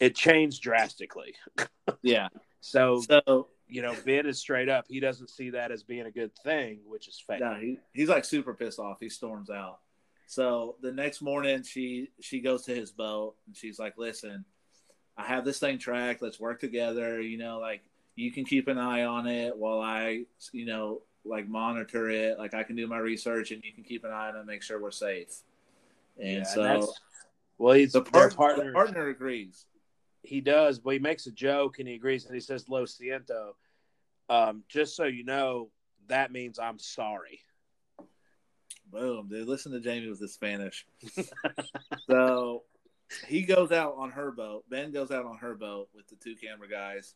[0.00, 1.34] It changed drastically.
[2.02, 2.28] Yeah.
[2.60, 4.86] So So you know, Ben is straight up.
[4.88, 7.40] He doesn't see that as being a good thing, which is fake.
[7.40, 8.98] no, he, he's like super pissed off.
[9.00, 9.78] He storms out.
[10.26, 14.44] So the next morning, she she goes to his boat and she's like, "Listen,
[15.16, 16.22] I have this thing tracked.
[16.22, 17.20] Let's work together.
[17.20, 17.82] You know, like
[18.14, 22.38] you can keep an eye on it while I, you know, like monitor it.
[22.38, 24.46] Like I can do my research and you can keep an eye on it, and
[24.46, 25.42] make sure we're safe."
[26.18, 27.00] And Yeah, so that's-
[27.58, 28.66] well, he's the, part, partner.
[28.66, 29.66] the partner agrees.
[30.22, 33.52] he does, but he makes a joke and he agrees and he says "Lo siento."
[34.28, 35.70] Um, just so you know,
[36.08, 37.40] that means I'm sorry.
[38.90, 39.46] Boom, dude.
[39.48, 40.86] Listen to Jamie with the Spanish.
[42.08, 42.62] so
[43.26, 44.64] he goes out on her boat.
[44.68, 47.14] Ben goes out on her boat with the two camera guys.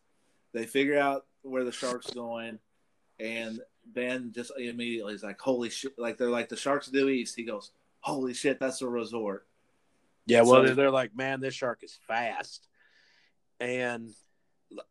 [0.52, 2.58] They figure out where the shark's going,
[3.18, 7.36] and Ben just immediately is like, "Holy shit!" Like they're like the sharks due east.
[7.36, 9.46] He goes, "Holy shit, that's a resort."
[10.26, 12.68] Yeah, well, So- they're, they're like, man, this shark is fast.
[13.60, 14.12] And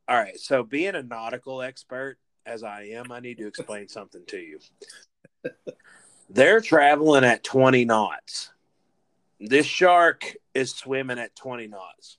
[0.08, 4.24] all right, so being a nautical expert as I am, I need to explain something
[4.28, 4.60] to you.
[6.30, 8.52] They're traveling at 20 knots.
[9.40, 12.18] This shark is swimming at 20 knots.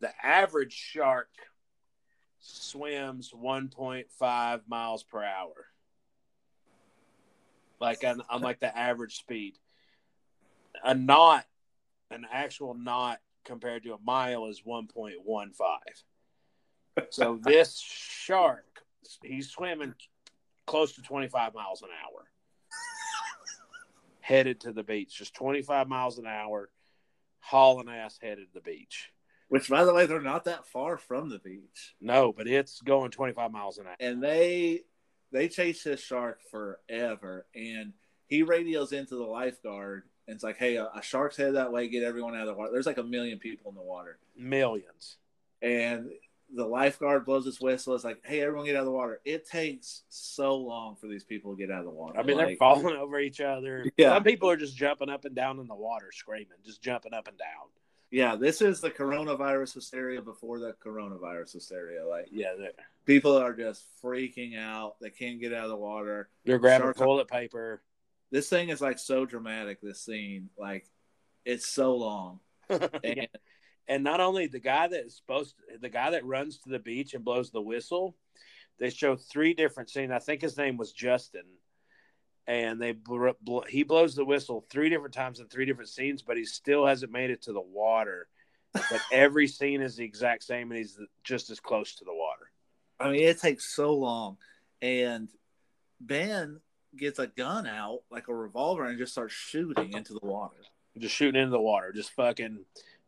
[0.00, 1.30] The average shark
[2.40, 5.66] swims 1.5 miles per hour.
[7.80, 9.54] Like on, on like the average speed.
[10.84, 11.44] A knot
[12.10, 15.52] an actual knot compared to a mile is 1.15.
[17.10, 18.82] So this shark,
[19.22, 19.94] he's swimming
[20.66, 22.24] close to 25 miles an hour.
[24.20, 26.70] Headed to the beach, just 25 miles an hour,
[27.40, 29.10] hauling ass headed to the beach.
[29.48, 33.10] Which, by the way, they're not that far from the beach, No, but it's going
[33.10, 33.96] 25 miles an hour.
[33.98, 34.82] and they
[35.32, 37.46] they chase this shark forever.
[37.54, 37.92] And
[38.26, 41.88] he radios into the lifeguard, and it's like, "Hey, a, a shark's headed that way.
[41.88, 44.18] Get everyone out of the water." There's like a million people in the water.
[44.36, 45.16] Millions.
[45.62, 46.10] and
[46.52, 47.94] the lifeguard blows his whistle.
[47.94, 49.20] It's like, hey, everyone get out of the water.
[49.24, 52.18] It takes so long for these people to get out of the water.
[52.18, 53.86] I mean, they're falling over each other.
[53.96, 54.14] Yeah.
[54.14, 57.28] Some people are just jumping up and down in the water, screaming, just jumping up
[57.28, 57.68] and down.
[58.10, 62.06] Yeah, this is the coronavirus hysteria before the coronavirus hysteria.
[62.06, 62.54] Like Yeah,
[63.06, 64.96] people are just freaking out.
[65.00, 66.28] They can't get out of the water.
[66.44, 67.82] they're grabbing toilet paper.
[68.30, 69.80] This thing is like so dramatic.
[69.80, 70.86] This scene, like,
[71.44, 72.40] it's so long.
[73.02, 73.28] And
[73.88, 77.12] and not only the guy that's supposed to, the guy that runs to the beach
[77.14, 78.16] and blows the whistle
[78.78, 81.42] they show three different scenes i think his name was justin
[82.50, 86.20] and they bl- bl- he blows the whistle three different times in three different scenes
[86.22, 88.26] but he still hasn't made it to the water
[88.74, 92.50] but every scene is the exact same and he's just as close to the water
[92.98, 94.36] I mean, it takes so long.
[94.82, 95.28] And
[96.00, 96.60] Ben
[96.94, 100.56] gets a gun out, like a revolver, and just starts shooting into the water.
[100.98, 102.58] just shooting into the water just fucking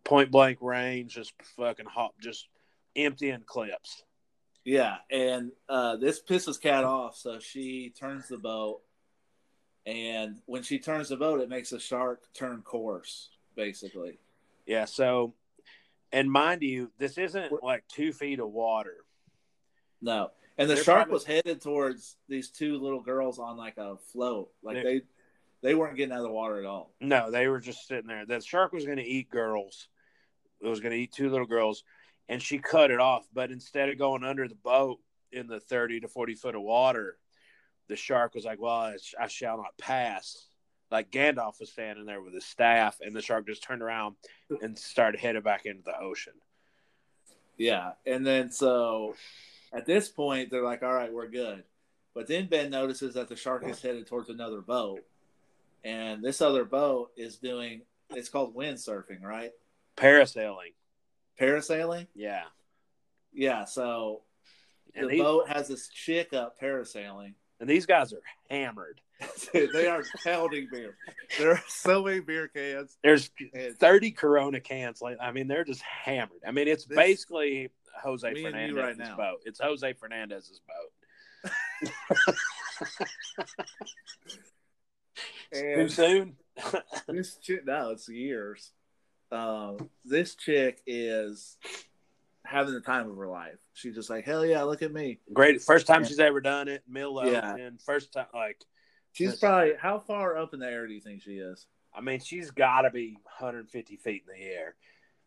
[0.05, 2.49] point blank range just fucking hop just
[2.97, 4.03] emptying clips
[4.65, 8.81] Yeah, and uh, this pisses Cat off, so she turns the boat.
[9.87, 14.19] And when she turns the boat, it makes the shark turn course, basically.
[14.67, 14.85] Yeah.
[14.85, 15.35] So,
[16.13, 18.97] and mind you, this isn't like two feet of water.
[20.01, 23.77] No, and the They're shark probably- was headed towards these two little girls on like
[23.79, 24.51] a float.
[24.63, 24.83] Like Yeah.
[24.83, 25.01] they,
[25.63, 26.93] they weren't getting out of the water at all.
[27.01, 28.27] No, they were just sitting there.
[28.27, 29.89] The shark was going to eat girls.
[30.61, 31.83] It was going to eat two little girls,
[32.29, 33.27] and she cut it off.
[33.33, 35.01] But instead of going under the boat
[35.33, 37.17] in the thirty to forty foot of water,
[37.93, 40.47] the shark was like, "Well, I, I shall not pass."
[40.91, 44.17] Like Gandalf was standing there with his staff, and the shark just turned around
[44.63, 46.33] and started headed back into the ocean.
[47.59, 49.15] Yeah, and then so
[49.75, 51.65] at this point they're like, "All right, we're good."
[52.15, 55.01] But then Ben notices that the shark is headed towards another boat,
[55.85, 57.83] and this other boat is doing.
[58.11, 59.51] It's called windsurfing, right?
[59.97, 60.73] Parasailing,
[61.39, 62.07] Parasailing.
[62.15, 62.45] yeah.
[63.35, 64.23] Yeah, so
[64.95, 67.35] And, the he- boat has this chick up parasailing.
[67.63, 69.01] And these guys are hammered.
[69.55, 70.97] they are pounding beer.
[71.39, 72.99] There are so many beer cans.
[73.05, 75.01] There's And 30 Corona cans.
[75.01, 76.41] Like, I mean, they're just hammered.
[76.47, 77.71] I mean, it's This- basically
[78.03, 79.17] Jose Me and you Fernandez's right now.
[79.17, 79.43] boat.
[79.47, 81.91] It's Jose Fernandez's boat.
[85.55, 86.37] Too soon?
[87.07, 88.73] this chick, no, it's years.
[89.31, 91.59] Um, this chick is
[92.53, 93.59] having the time of her life.
[93.75, 95.19] She's just like, hell yeah, look at me.
[95.33, 95.63] Great.
[95.63, 96.09] First time Yeah.
[96.09, 96.83] she's ever done it.
[96.87, 97.55] Middle Yeah.
[97.55, 97.79] ocean.
[97.85, 98.63] First time, like,
[99.15, 101.67] She's probably how far up in the air do you think she is?
[101.95, 104.75] I mean, she's got to be 150 feet in the air.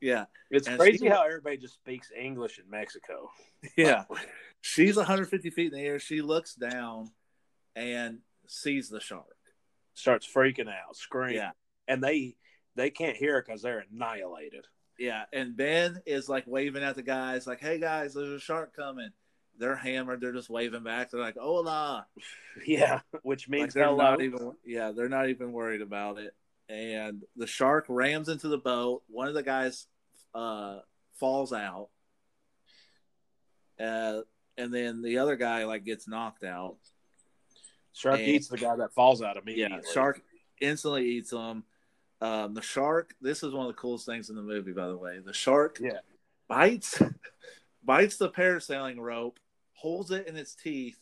[0.01, 3.29] Yeah, It's And crazy she- how everybody just speaks English in Mexico.
[3.77, 4.05] yeah.
[4.61, 5.99] She's 150 feet in the air.
[5.99, 7.11] She looks down
[7.75, 9.25] and sees the shark.
[9.93, 11.51] starts freaking out, screaming, Yeah.
[11.87, 12.35] and they
[12.75, 14.65] they can't hear because they're annihilated.
[14.97, 18.75] Yeah, and Ben is like waving at the guys, like, "Hey guys, there's a shark
[18.75, 19.09] coming."
[19.57, 20.19] They're hammered.
[20.21, 21.11] They're just waving back.
[21.11, 22.07] They're like, "Hola!"
[22.65, 23.97] Yeah, which Like means they're hello.
[24.11, 24.53] not even.
[24.65, 26.33] Yeah, they're not even worried about it.
[26.69, 29.03] And the shark rams into the boat.
[29.07, 29.87] One of the guys
[30.33, 30.79] uh,
[31.19, 31.89] falls out,
[33.79, 34.21] uh,
[34.57, 36.77] and then the other guy like gets knocked out.
[37.93, 39.77] Shark and- eats the guy that falls out immediately.
[39.85, 40.21] Yeah, shark
[40.61, 41.63] instantly eats them.
[42.21, 43.13] Um, the shark.
[43.21, 45.19] This is one of the coolest things in the movie, by the way.
[45.23, 45.99] The shark Yeah.
[46.47, 47.01] bites
[47.83, 49.39] bites the parasailing rope,
[49.73, 50.99] holds it in its teeth,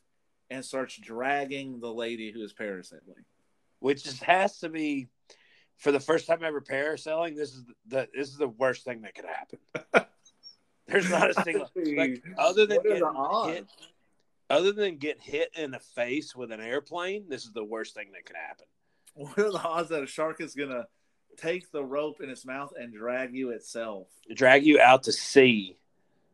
[0.49, 3.24] and starts dragging the lady who is parasailing.
[3.80, 5.07] which just has to be
[5.78, 7.36] for the first time ever parasailing.
[7.36, 9.59] This is the this is the worst thing that could happen.
[10.88, 12.99] There's not a single like other than What are the
[13.47, 13.66] getting hit,
[14.49, 17.26] other than get hit in the face with an airplane.
[17.30, 18.66] This is the worst thing that could happen.
[19.16, 20.88] What are the odds that a shark is gonna
[21.38, 24.07] take the rope in its mouth and drag you itself?
[24.34, 25.77] Drag you out to sea.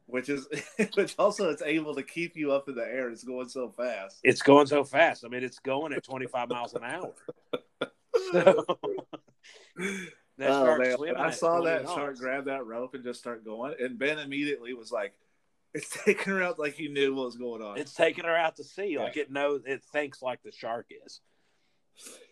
[0.05, 0.47] Which is,
[0.95, 3.09] which also it's able to keep you up in the air.
[3.09, 4.19] It's going so fast.
[4.23, 5.23] It's going so fast.
[5.23, 7.13] I mean, it's going at 25 miles an hour.
[8.31, 8.65] So,
[10.41, 11.05] Oh.
[11.17, 14.91] I saw that shark grab that rope and just start going, and Ben immediately was
[14.91, 15.13] like,
[15.73, 18.55] "It's taking her out like he knew what was going on." It's taking her out
[18.57, 18.97] to sea.
[18.97, 21.21] Like it knows, it thinks like the shark is.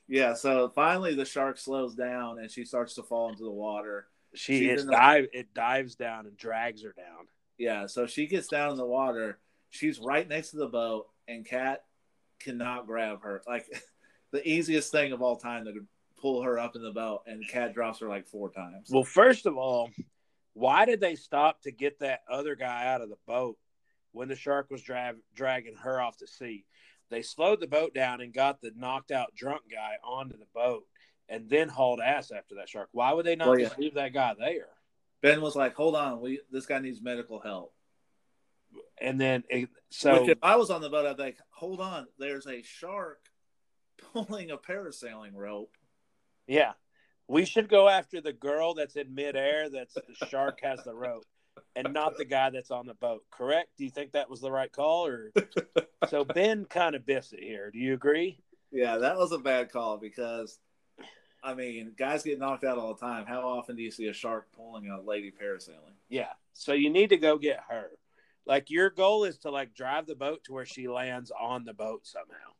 [0.08, 0.34] Yeah.
[0.34, 4.08] So finally, the shark slows down and she starts to fall into the water.
[4.34, 7.28] She the- dive it dives down and drags her down.
[7.58, 7.88] Yeah.
[7.88, 9.40] So she gets down in the water.
[9.70, 11.84] She's right next to the boat, and Cat
[12.40, 13.42] cannot grab her.
[13.48, 13.66] Like
[14.32, 15.74] the easiest thing of all time to
[16.20, 18.90] pull her up in the boat, and Cat drops her like four times.
[18.92, 19.90] Well, first of all,
[20.54, 23.58] why did they stop to get that other guy out of the boat
[24.12, 26.66] when the shark was dra- dragging her off the sea?
[27.10, 30.84] They slowed the boat down and got the knocked out drunk guy onto the boat
[31.30, 32.90] and then hauled ass after that shark.
[32.92, 34.70] Why would they not Well, just leave that guy there?
[35.22, 37.74] Ben was like, "Hold on, we this guy needs medical help."
[39.00, 41.80] And then, it, so Which if I was on the boat, I'd be like, hold
[41.80, 43.20] on, there's a shark
[44.14, 45.76] pulling a parasailing rope.
[46.48, 46.74] yeah,
[47.28, 49.70] we should go after the girl that's in midair.
[49.70, 51.26] That's the shark has the rope,
[51.76, 53.24] and not the guy that's on the boat.
[53.32, 53.70] Correct?
[53.78, 55.08] Do you think that was the right call?
[55.08, 55.32] Or
[56.10, 57.72] so Ben kind of biffs it here.
[57.72, 58.40] Do you agree?
[58.72, 60.60] Yeah, that was a bad call because,
[61.44, 63.26] I mean, guys get knocked out all the time.
[63.26, 65.96] How often do you see a shark pulling a lady parasailing?
[66.10, 66.34] Yeah.
[66.54, 67.90] So you need to go get her.
[68.46, 71.74] Like your goal is to like drive the boat to where she lands on the
[71.74, 72.54] boat somehow.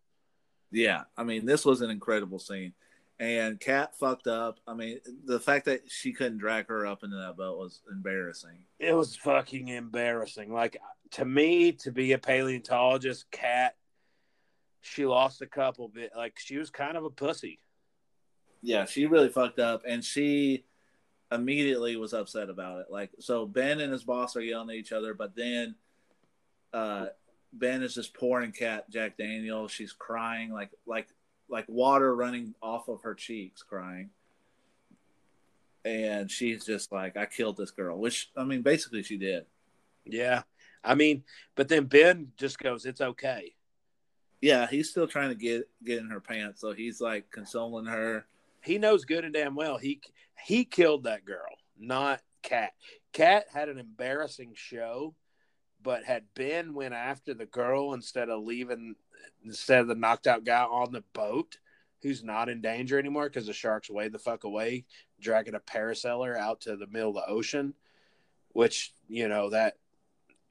[0.70, 2.74] Yeah, I mean, this was an incredible scene.
[3.20, 4.60] And Kat fucked up.
[4.68, 8.60] I mean, the fact that she couldn't drag her up into that boat was embarrassing.
[8.80, 10.54] It was fucking embarrassing.
[10.54, 10.78] Like
[11.12, 13.76] to me, to be a paleontologist, Cat,
[14.82, 16.12] she lost a couple bit.
[16.16, 17.60] Like she was kind of a pussy.
[18.62, 20.66] Yeah, she really fucked up, and she
[21.32, 22.88] immediately was upset about it.
[22.90, 25.76] Like, so Ben and his boss are yelling at each other, but then
[26.74, 27.08] uh,
[27.54, 29.68] Ben is just pouring Cat Jack Daniel.
[29.68, 31.08] She's crying, like like
[31.50, 34.10] like water running off of her cheeks, crying.
[35.86, 39.46] And she's just like, "I killed this girl," which I mean, basically, she did.
[40.06, 40.44] Yeah.
[40.84, 41.24] I mean,
[41.56, 43.54] but then Ben just goes, "It's okay."
[44.42, 48.26] Yeah, he's still trying to get get in her pants, so he's like consoling her.
[48.64, 50.02] He knows good and damn well he
[50.46, 52.74] he killed that girl, not Cat.
[53.14, 55.16] Cat had an embarrassing show,
[55.82, 58.96] but had Ben went after the girl instead of leaving
[59.44, 61.58] instead of the knocked out guy on the boat
[62.02, 64.86] who's not in danger anymore because the shark's way the fuck away,
[65.20, 67.74] dragging a parasailer out to the middle of the ocean,
[68.50, 69.76] which you know that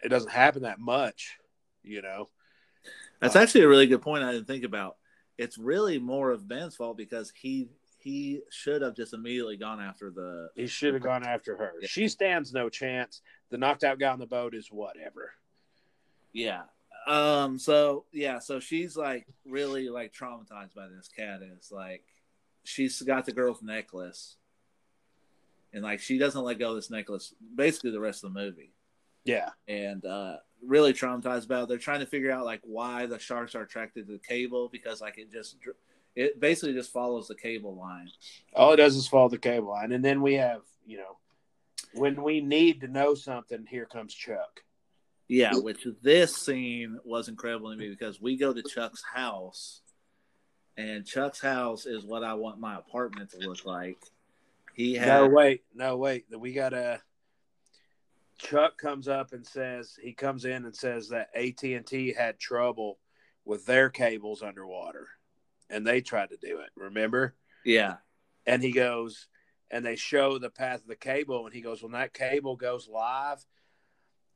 [0.03, 1.37] it doesn't happen that much,
[1.83, 2.29] you know.
[3.21, 4.25] That's uh, actually a really good point.
[4.25, 4.97] I didn't think about.
[5.39, 10.11] It's really more of Ben's fault because he he should have just immediately gone after
[10.11, 10.51] the.
[10.55, 11.73] He should have gone after her.
[11.81, 11.89] Yeah.
[11.89, 13.21] She stands no chance.
[13.51, 15.33] The knocked out guy on the boat is whatever.
[16.33, 16.63] Yeah.
[17.07, 17.59] Um.
[17.59, 18.39] So yeah.
[18.39, 21.41] So she's like really like traumatized by this cat.
[21.43, 22.05] Is like
[22.65, 24.37] she's got the girl's necklace,
[25.73, 28.73] and like she doesn't let go of this necklace basically the rest of the movie.
[29.25, 29.51] Yeah.
[29.67, 31.69] and uh, really traumatized about it.
[31.69, 35.01] They're trying to figure out like why the sharks are attracted to the cable because
[35.01, 35.57] like it just
[36.15, 38.11] it basically just follows the cable line.
[38.55, 39.93] All it does is follow the cable line.
[39.93, 41.19] And then we have, you know,
[41.93, 44.63] when we need to know something, here comes Chuck.
[45.29, 49.81] Yeah, which this scene was incredible to me because we go to Chuck's house,
[50.77, 53.99] and Chuck's house is what I want my apartment to look like.
[54.75, 55.65] He had No, wait.
[55.75, 56.27] No, wait.
[56.37, 57.01] We got a.
[58.39, 62.39] Chuck comes up and says he comes in and says that AT and T had
[62.39, 62.99] trouble
[63.47, 65.09] with their cables underwater,
[65.71, 66.71] and they tried to do it.
[66.77, 67.35] Remember?
[67.65, 67.97] Yeah.
[68.45, 69.27] And he goes,
[69.71, 72.89] and they show the path of the cable, and he goes, when that cable goes
[72.89, 73.45] live,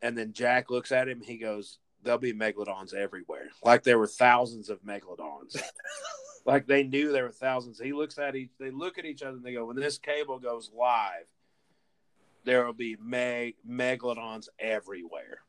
[0.03, 3.49] and then Jack looks at him, he goes, there'll be megalodons everywhere.
[3.63, 5.61] Like there were thousands of megalodons.
[6.47, 7.79] like they knew there were thousands.
[7.79, 10.39] He looks at each, they look at each other, and they go, when this cable
[10.39, 11.27] goes live,
[12.45, 15.41] there will be meg megalodons everywhere.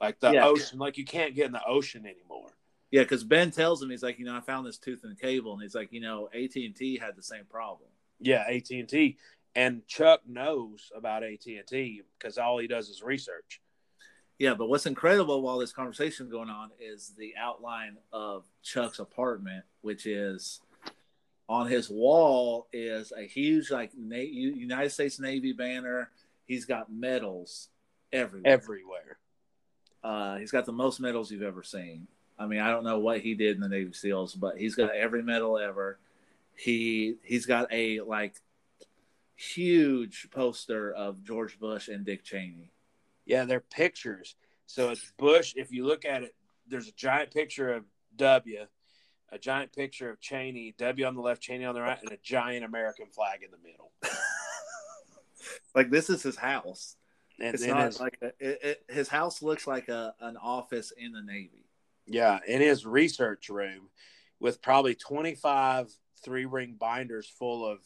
[0.00, 0.46] Like the Yeah.
[0.46, 2.50] ocean, like you can't get in the ocean anymore.
[2.90, 5.16] Yeah, because Ben tells him he's like, you know, I found this tooth in the
[5.16, 7.88] cable, and he's like, you know, AT and T had the same problem.
[8.18, 9.16] Yeah, AT and T,
[9.54, 13.60] and Chuck knows about AT and T because all he does is research.
[14.40, 18.98] Yeah, but what's incredible while this conversation is going on is the outline of Chuck's
[18.98, 20.62] apartment, which is
[21.46, 26.08] on his wall is a huge like Na- United States Navy banner.
[26.46, 27.68] He's got medals
[28.14, 28.50] everywhere.
[28.50, 29.18] Everywhere.
[30.02, 32.06] Uh, he's got the most medals you've ever seen.
[32.38, 34.94] I mean, I don't know what he did in the Navy SEALs, but he's got
[34.94, 35.98] every medal ever.
[36.56, 38.36] He he's got a like
[39.36, 42.70] huge poster of George Bush and Dick Cheney.
[43.30, 44.34] Yeah, they're pictures.
[44.66, 45.54] So it's Bush.
[45.56, 46.34] If you look at it,
[46.66, 47.84] there's a giant picture of
[48.16, 48.66] W,
[49.30, 52.18] a giant picture of Cheney, W on the left, Cheney on the right, and a
[52.22, 53.92] giant American flag in the middle.
[55.74, 56.96] Like this is his house.
[57.40, 60.92] And It's not his, like a, it, it, his house looks like a an office
[60.96, 61.64] in the Navy.
[62.06, 63.88] yeah, in his research room
[64.38, 65.90] with probably 25
[66.22, 67.78] three ring binders full of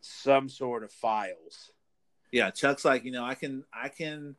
[0.00, 1.70] some sort of files.
[2.32, 4.36] Yeah, Chuck's like, you know, I can I can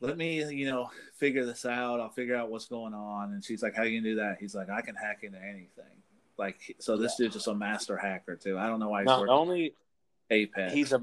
[0.00, 2.00] let me, you know, figure this out.
[2.00, 3.32] I'll figure out what's going on.
[3.32, 4.38] And she's like, How do you gonna do that?
[4.40, 5.84] He's like, I can hack into anything.
[6.38, 8.56] Like so this dude's just a master hacker too.
[8.58, 9.74] I don't know why he's Not working only
[10.30, 10.72] Apex.
[10.72, 11.02] he's a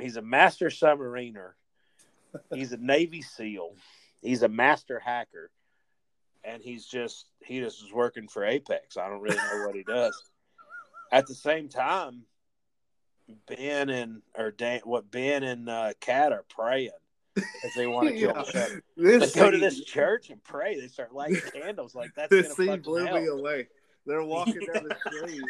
[0.00, 1.52] he's a master submariner.
[2.54, 3.74] He's a Navy SEAL.
[4.22, 5.50] He's a master hacker,
[6.42, 8.96] and he's just he just is working for Apex.
[8.96, 10.18] I don't really know what he does.
[11.12, 12.22] At the same time,
[13.46, 16.90] Ben and or Dan, what Ben and uh, Kat are praying
[17.36, 18.42] as they want to kill Yeah.
[18.42, 18.82] each other.
[18.96, 20.78] this They go to this church and pray.
[20.78, 23.68] They start lighting candles like that's this scene blew me away.
[24.04, 25.42] They're walking down the street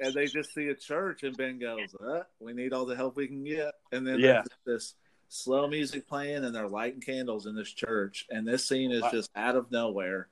[0.00, 3.16] and they just see a church, and Ben goes, uh, "We need all the help
[3.16, 4.42] we can get." And then Yeah.
[4.64, 4.94] there's this
[5.28, 9.10] slow music playing, and they're lighting candles in this church, and this scene is Wow.
[9.10, 10.28] just out of nowhere,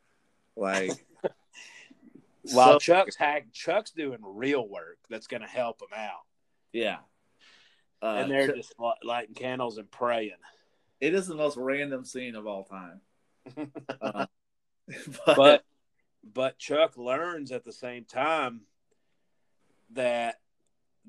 [0.57, 0.93] like.
[2.53, 6.23] While so- Chuck's hack, Chuck's doing real work that's going to help him out,
[6.73, 6.99] yeah,
[8.03, 10.33] uh, and they're just li- lighting candles and praying.
[11.01, 13.01] it is the most random scene of all time.
[14.01, 14.27] Uh,
[15.27, 15.65] but, but
[16.35, 18.63] but Chuck learns at the same time
[19.93, 20.41] that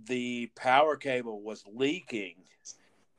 [0.06, 2.36] the power cable was leaking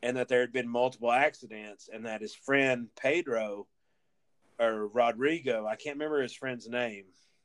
[0.02, 3.66] and that there had been multiple accidents and that his friend Pedro
[4.60, 7.04] or Rodrigo, I can't remember his friend's name.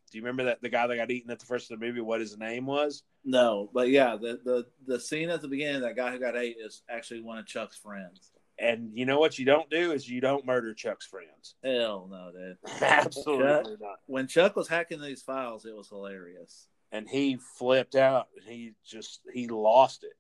[0.10, 2.01] Do you remember that the guy that got eaten at the first of the movie
[2.01, 3.03] what his name was?
[3.26, 6.57] no, but yeah, the, the the scene at the beginning, that guy who got ate
[6.60, 8.32] is actually one of Chuck's friends.
[8.57, 11.55] And you know what you don't do is you don't murder Chuck's friends.
[11.64, 12.57] Hell no, dude.
[12.82, 13.99] Absolutely not.
[14.05, 16.68] when Chuck was hacking these files, it was hilarious.
[16.91, 18.28] And he flipped out.
[18.47, 20.14] He just he lost it.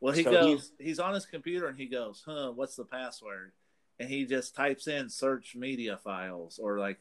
[0.00, 3.52] Well, he So goes, he's on his computer and he goes, huh, what's the password?
[3.98, 6.98] And he just types in search media files or like,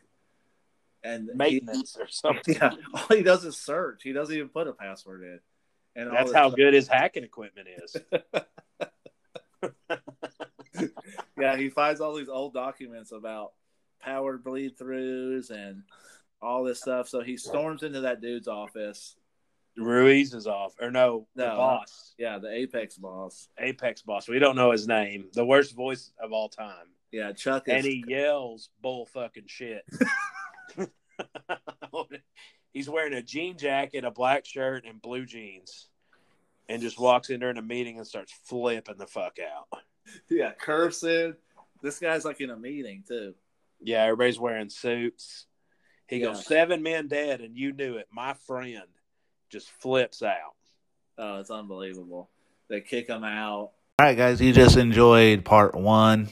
[1.05, 2.55] and he- Maintenance or something.
[2.55, 4.01] yeah, all he does is search.
[4.03, 5.39] He doesn't even put a password in.
[5.97, 7.95] And That's how stuff- good his hacking equipment is.
[11.39, 13.53] Yeah, he finds all these old documents about
[14.01, 15.83] power bleed throughs and
[16.41, 17.07] all this stuff.
[17.07, 19.15] So he storms into that dude's office.
[19.77, 21.55] Ruiz is off, or no, the No.
[21.57, 23.47] boss, Yeah, the Apex boss.
[23.59, 24.27] Apex boss.
[24.27, 25.27] We don't know his name.
[25.33, 27.73] The worst voice of all time, Yeah, Chuck is.
[27.75, 29.83] and he yells bull fucking shit.
[32.73, 35.87] He's wearing a jean jacket, a black shirt, and blue jeans,
[36.67, 39.81] and just walks in during a meeting and starts flipping the fuck out.
[40.29, 41.35] yeah, cursing.
[41.81, 43.33] This guy's like in a meeting too.
[43.81, 45.45] Yeah, everybody's wearing suits.
[46.07, 46.27] He Yeah.
[46.27, 48.07] goes, seven men dead, and you knew it.
[48.11, 48.83] My friend
[49.49, 50.55] just flips out.
[51.17, 52.29] Oh, it's unbelievable.
[52.67, 53.71] They kick him out.
[53.97, 56.27] All right, guys, you just enjoyed part one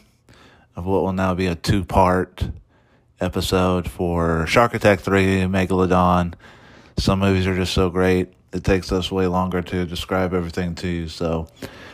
[0.76, 2.44] of what will now be a two part
[3.20, 6.34] episode for Shark Attack 3 Megalodon.
[6.98, 10.88] Some movies are just so great, it takes us way longer to describe everything to
[10.88, 11.08] you.
[11.08, 11.48] So,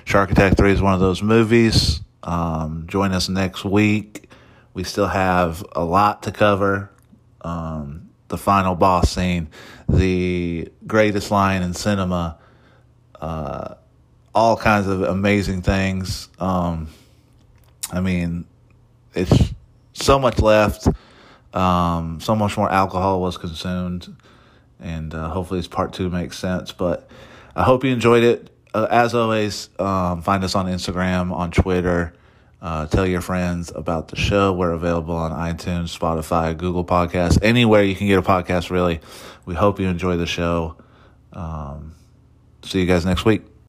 [0.06, 2.02] Shark Attack 3 is one of those movies.
[2.24, 4.30] Um, join us next week.
[4.74, 6.92] We still have a lot to cover.
[7.42, 9.50] Um, the final boss scene,
[9.88, 12.38] the greatest line in cinema,
[13.20, 13.76] uh,
[14.34, 16.30] all kinds of amazing things.
[16.40, 16.88] Um,
[17.92, 18.46] I mean,
[19.16, 19.54] it's
[19.94, 20.88] so much left.
[21.54, 24.16] Um, so much more alcohol was consumed,
[24.80, 26.72] and uh, hopefully this part two makes sense.
[26.72, 27.10] But
[27.56, 28.50] I hope you enjoyed it.
[28.74, 32.14] Uh, as always, um, find us on Instagram, on Twitter.
[32.62, 34.54] Uh, tell your friends about the show.
[34.54, 39.00] We're available on iTunes, Spotify, Google Podcasts, anywhere you can get a podcast, really.
[39.46, 40.76] We hope you enjoy the show.
[41.34, 41.96] Um,
[42.64, 43.50] see you guys next week.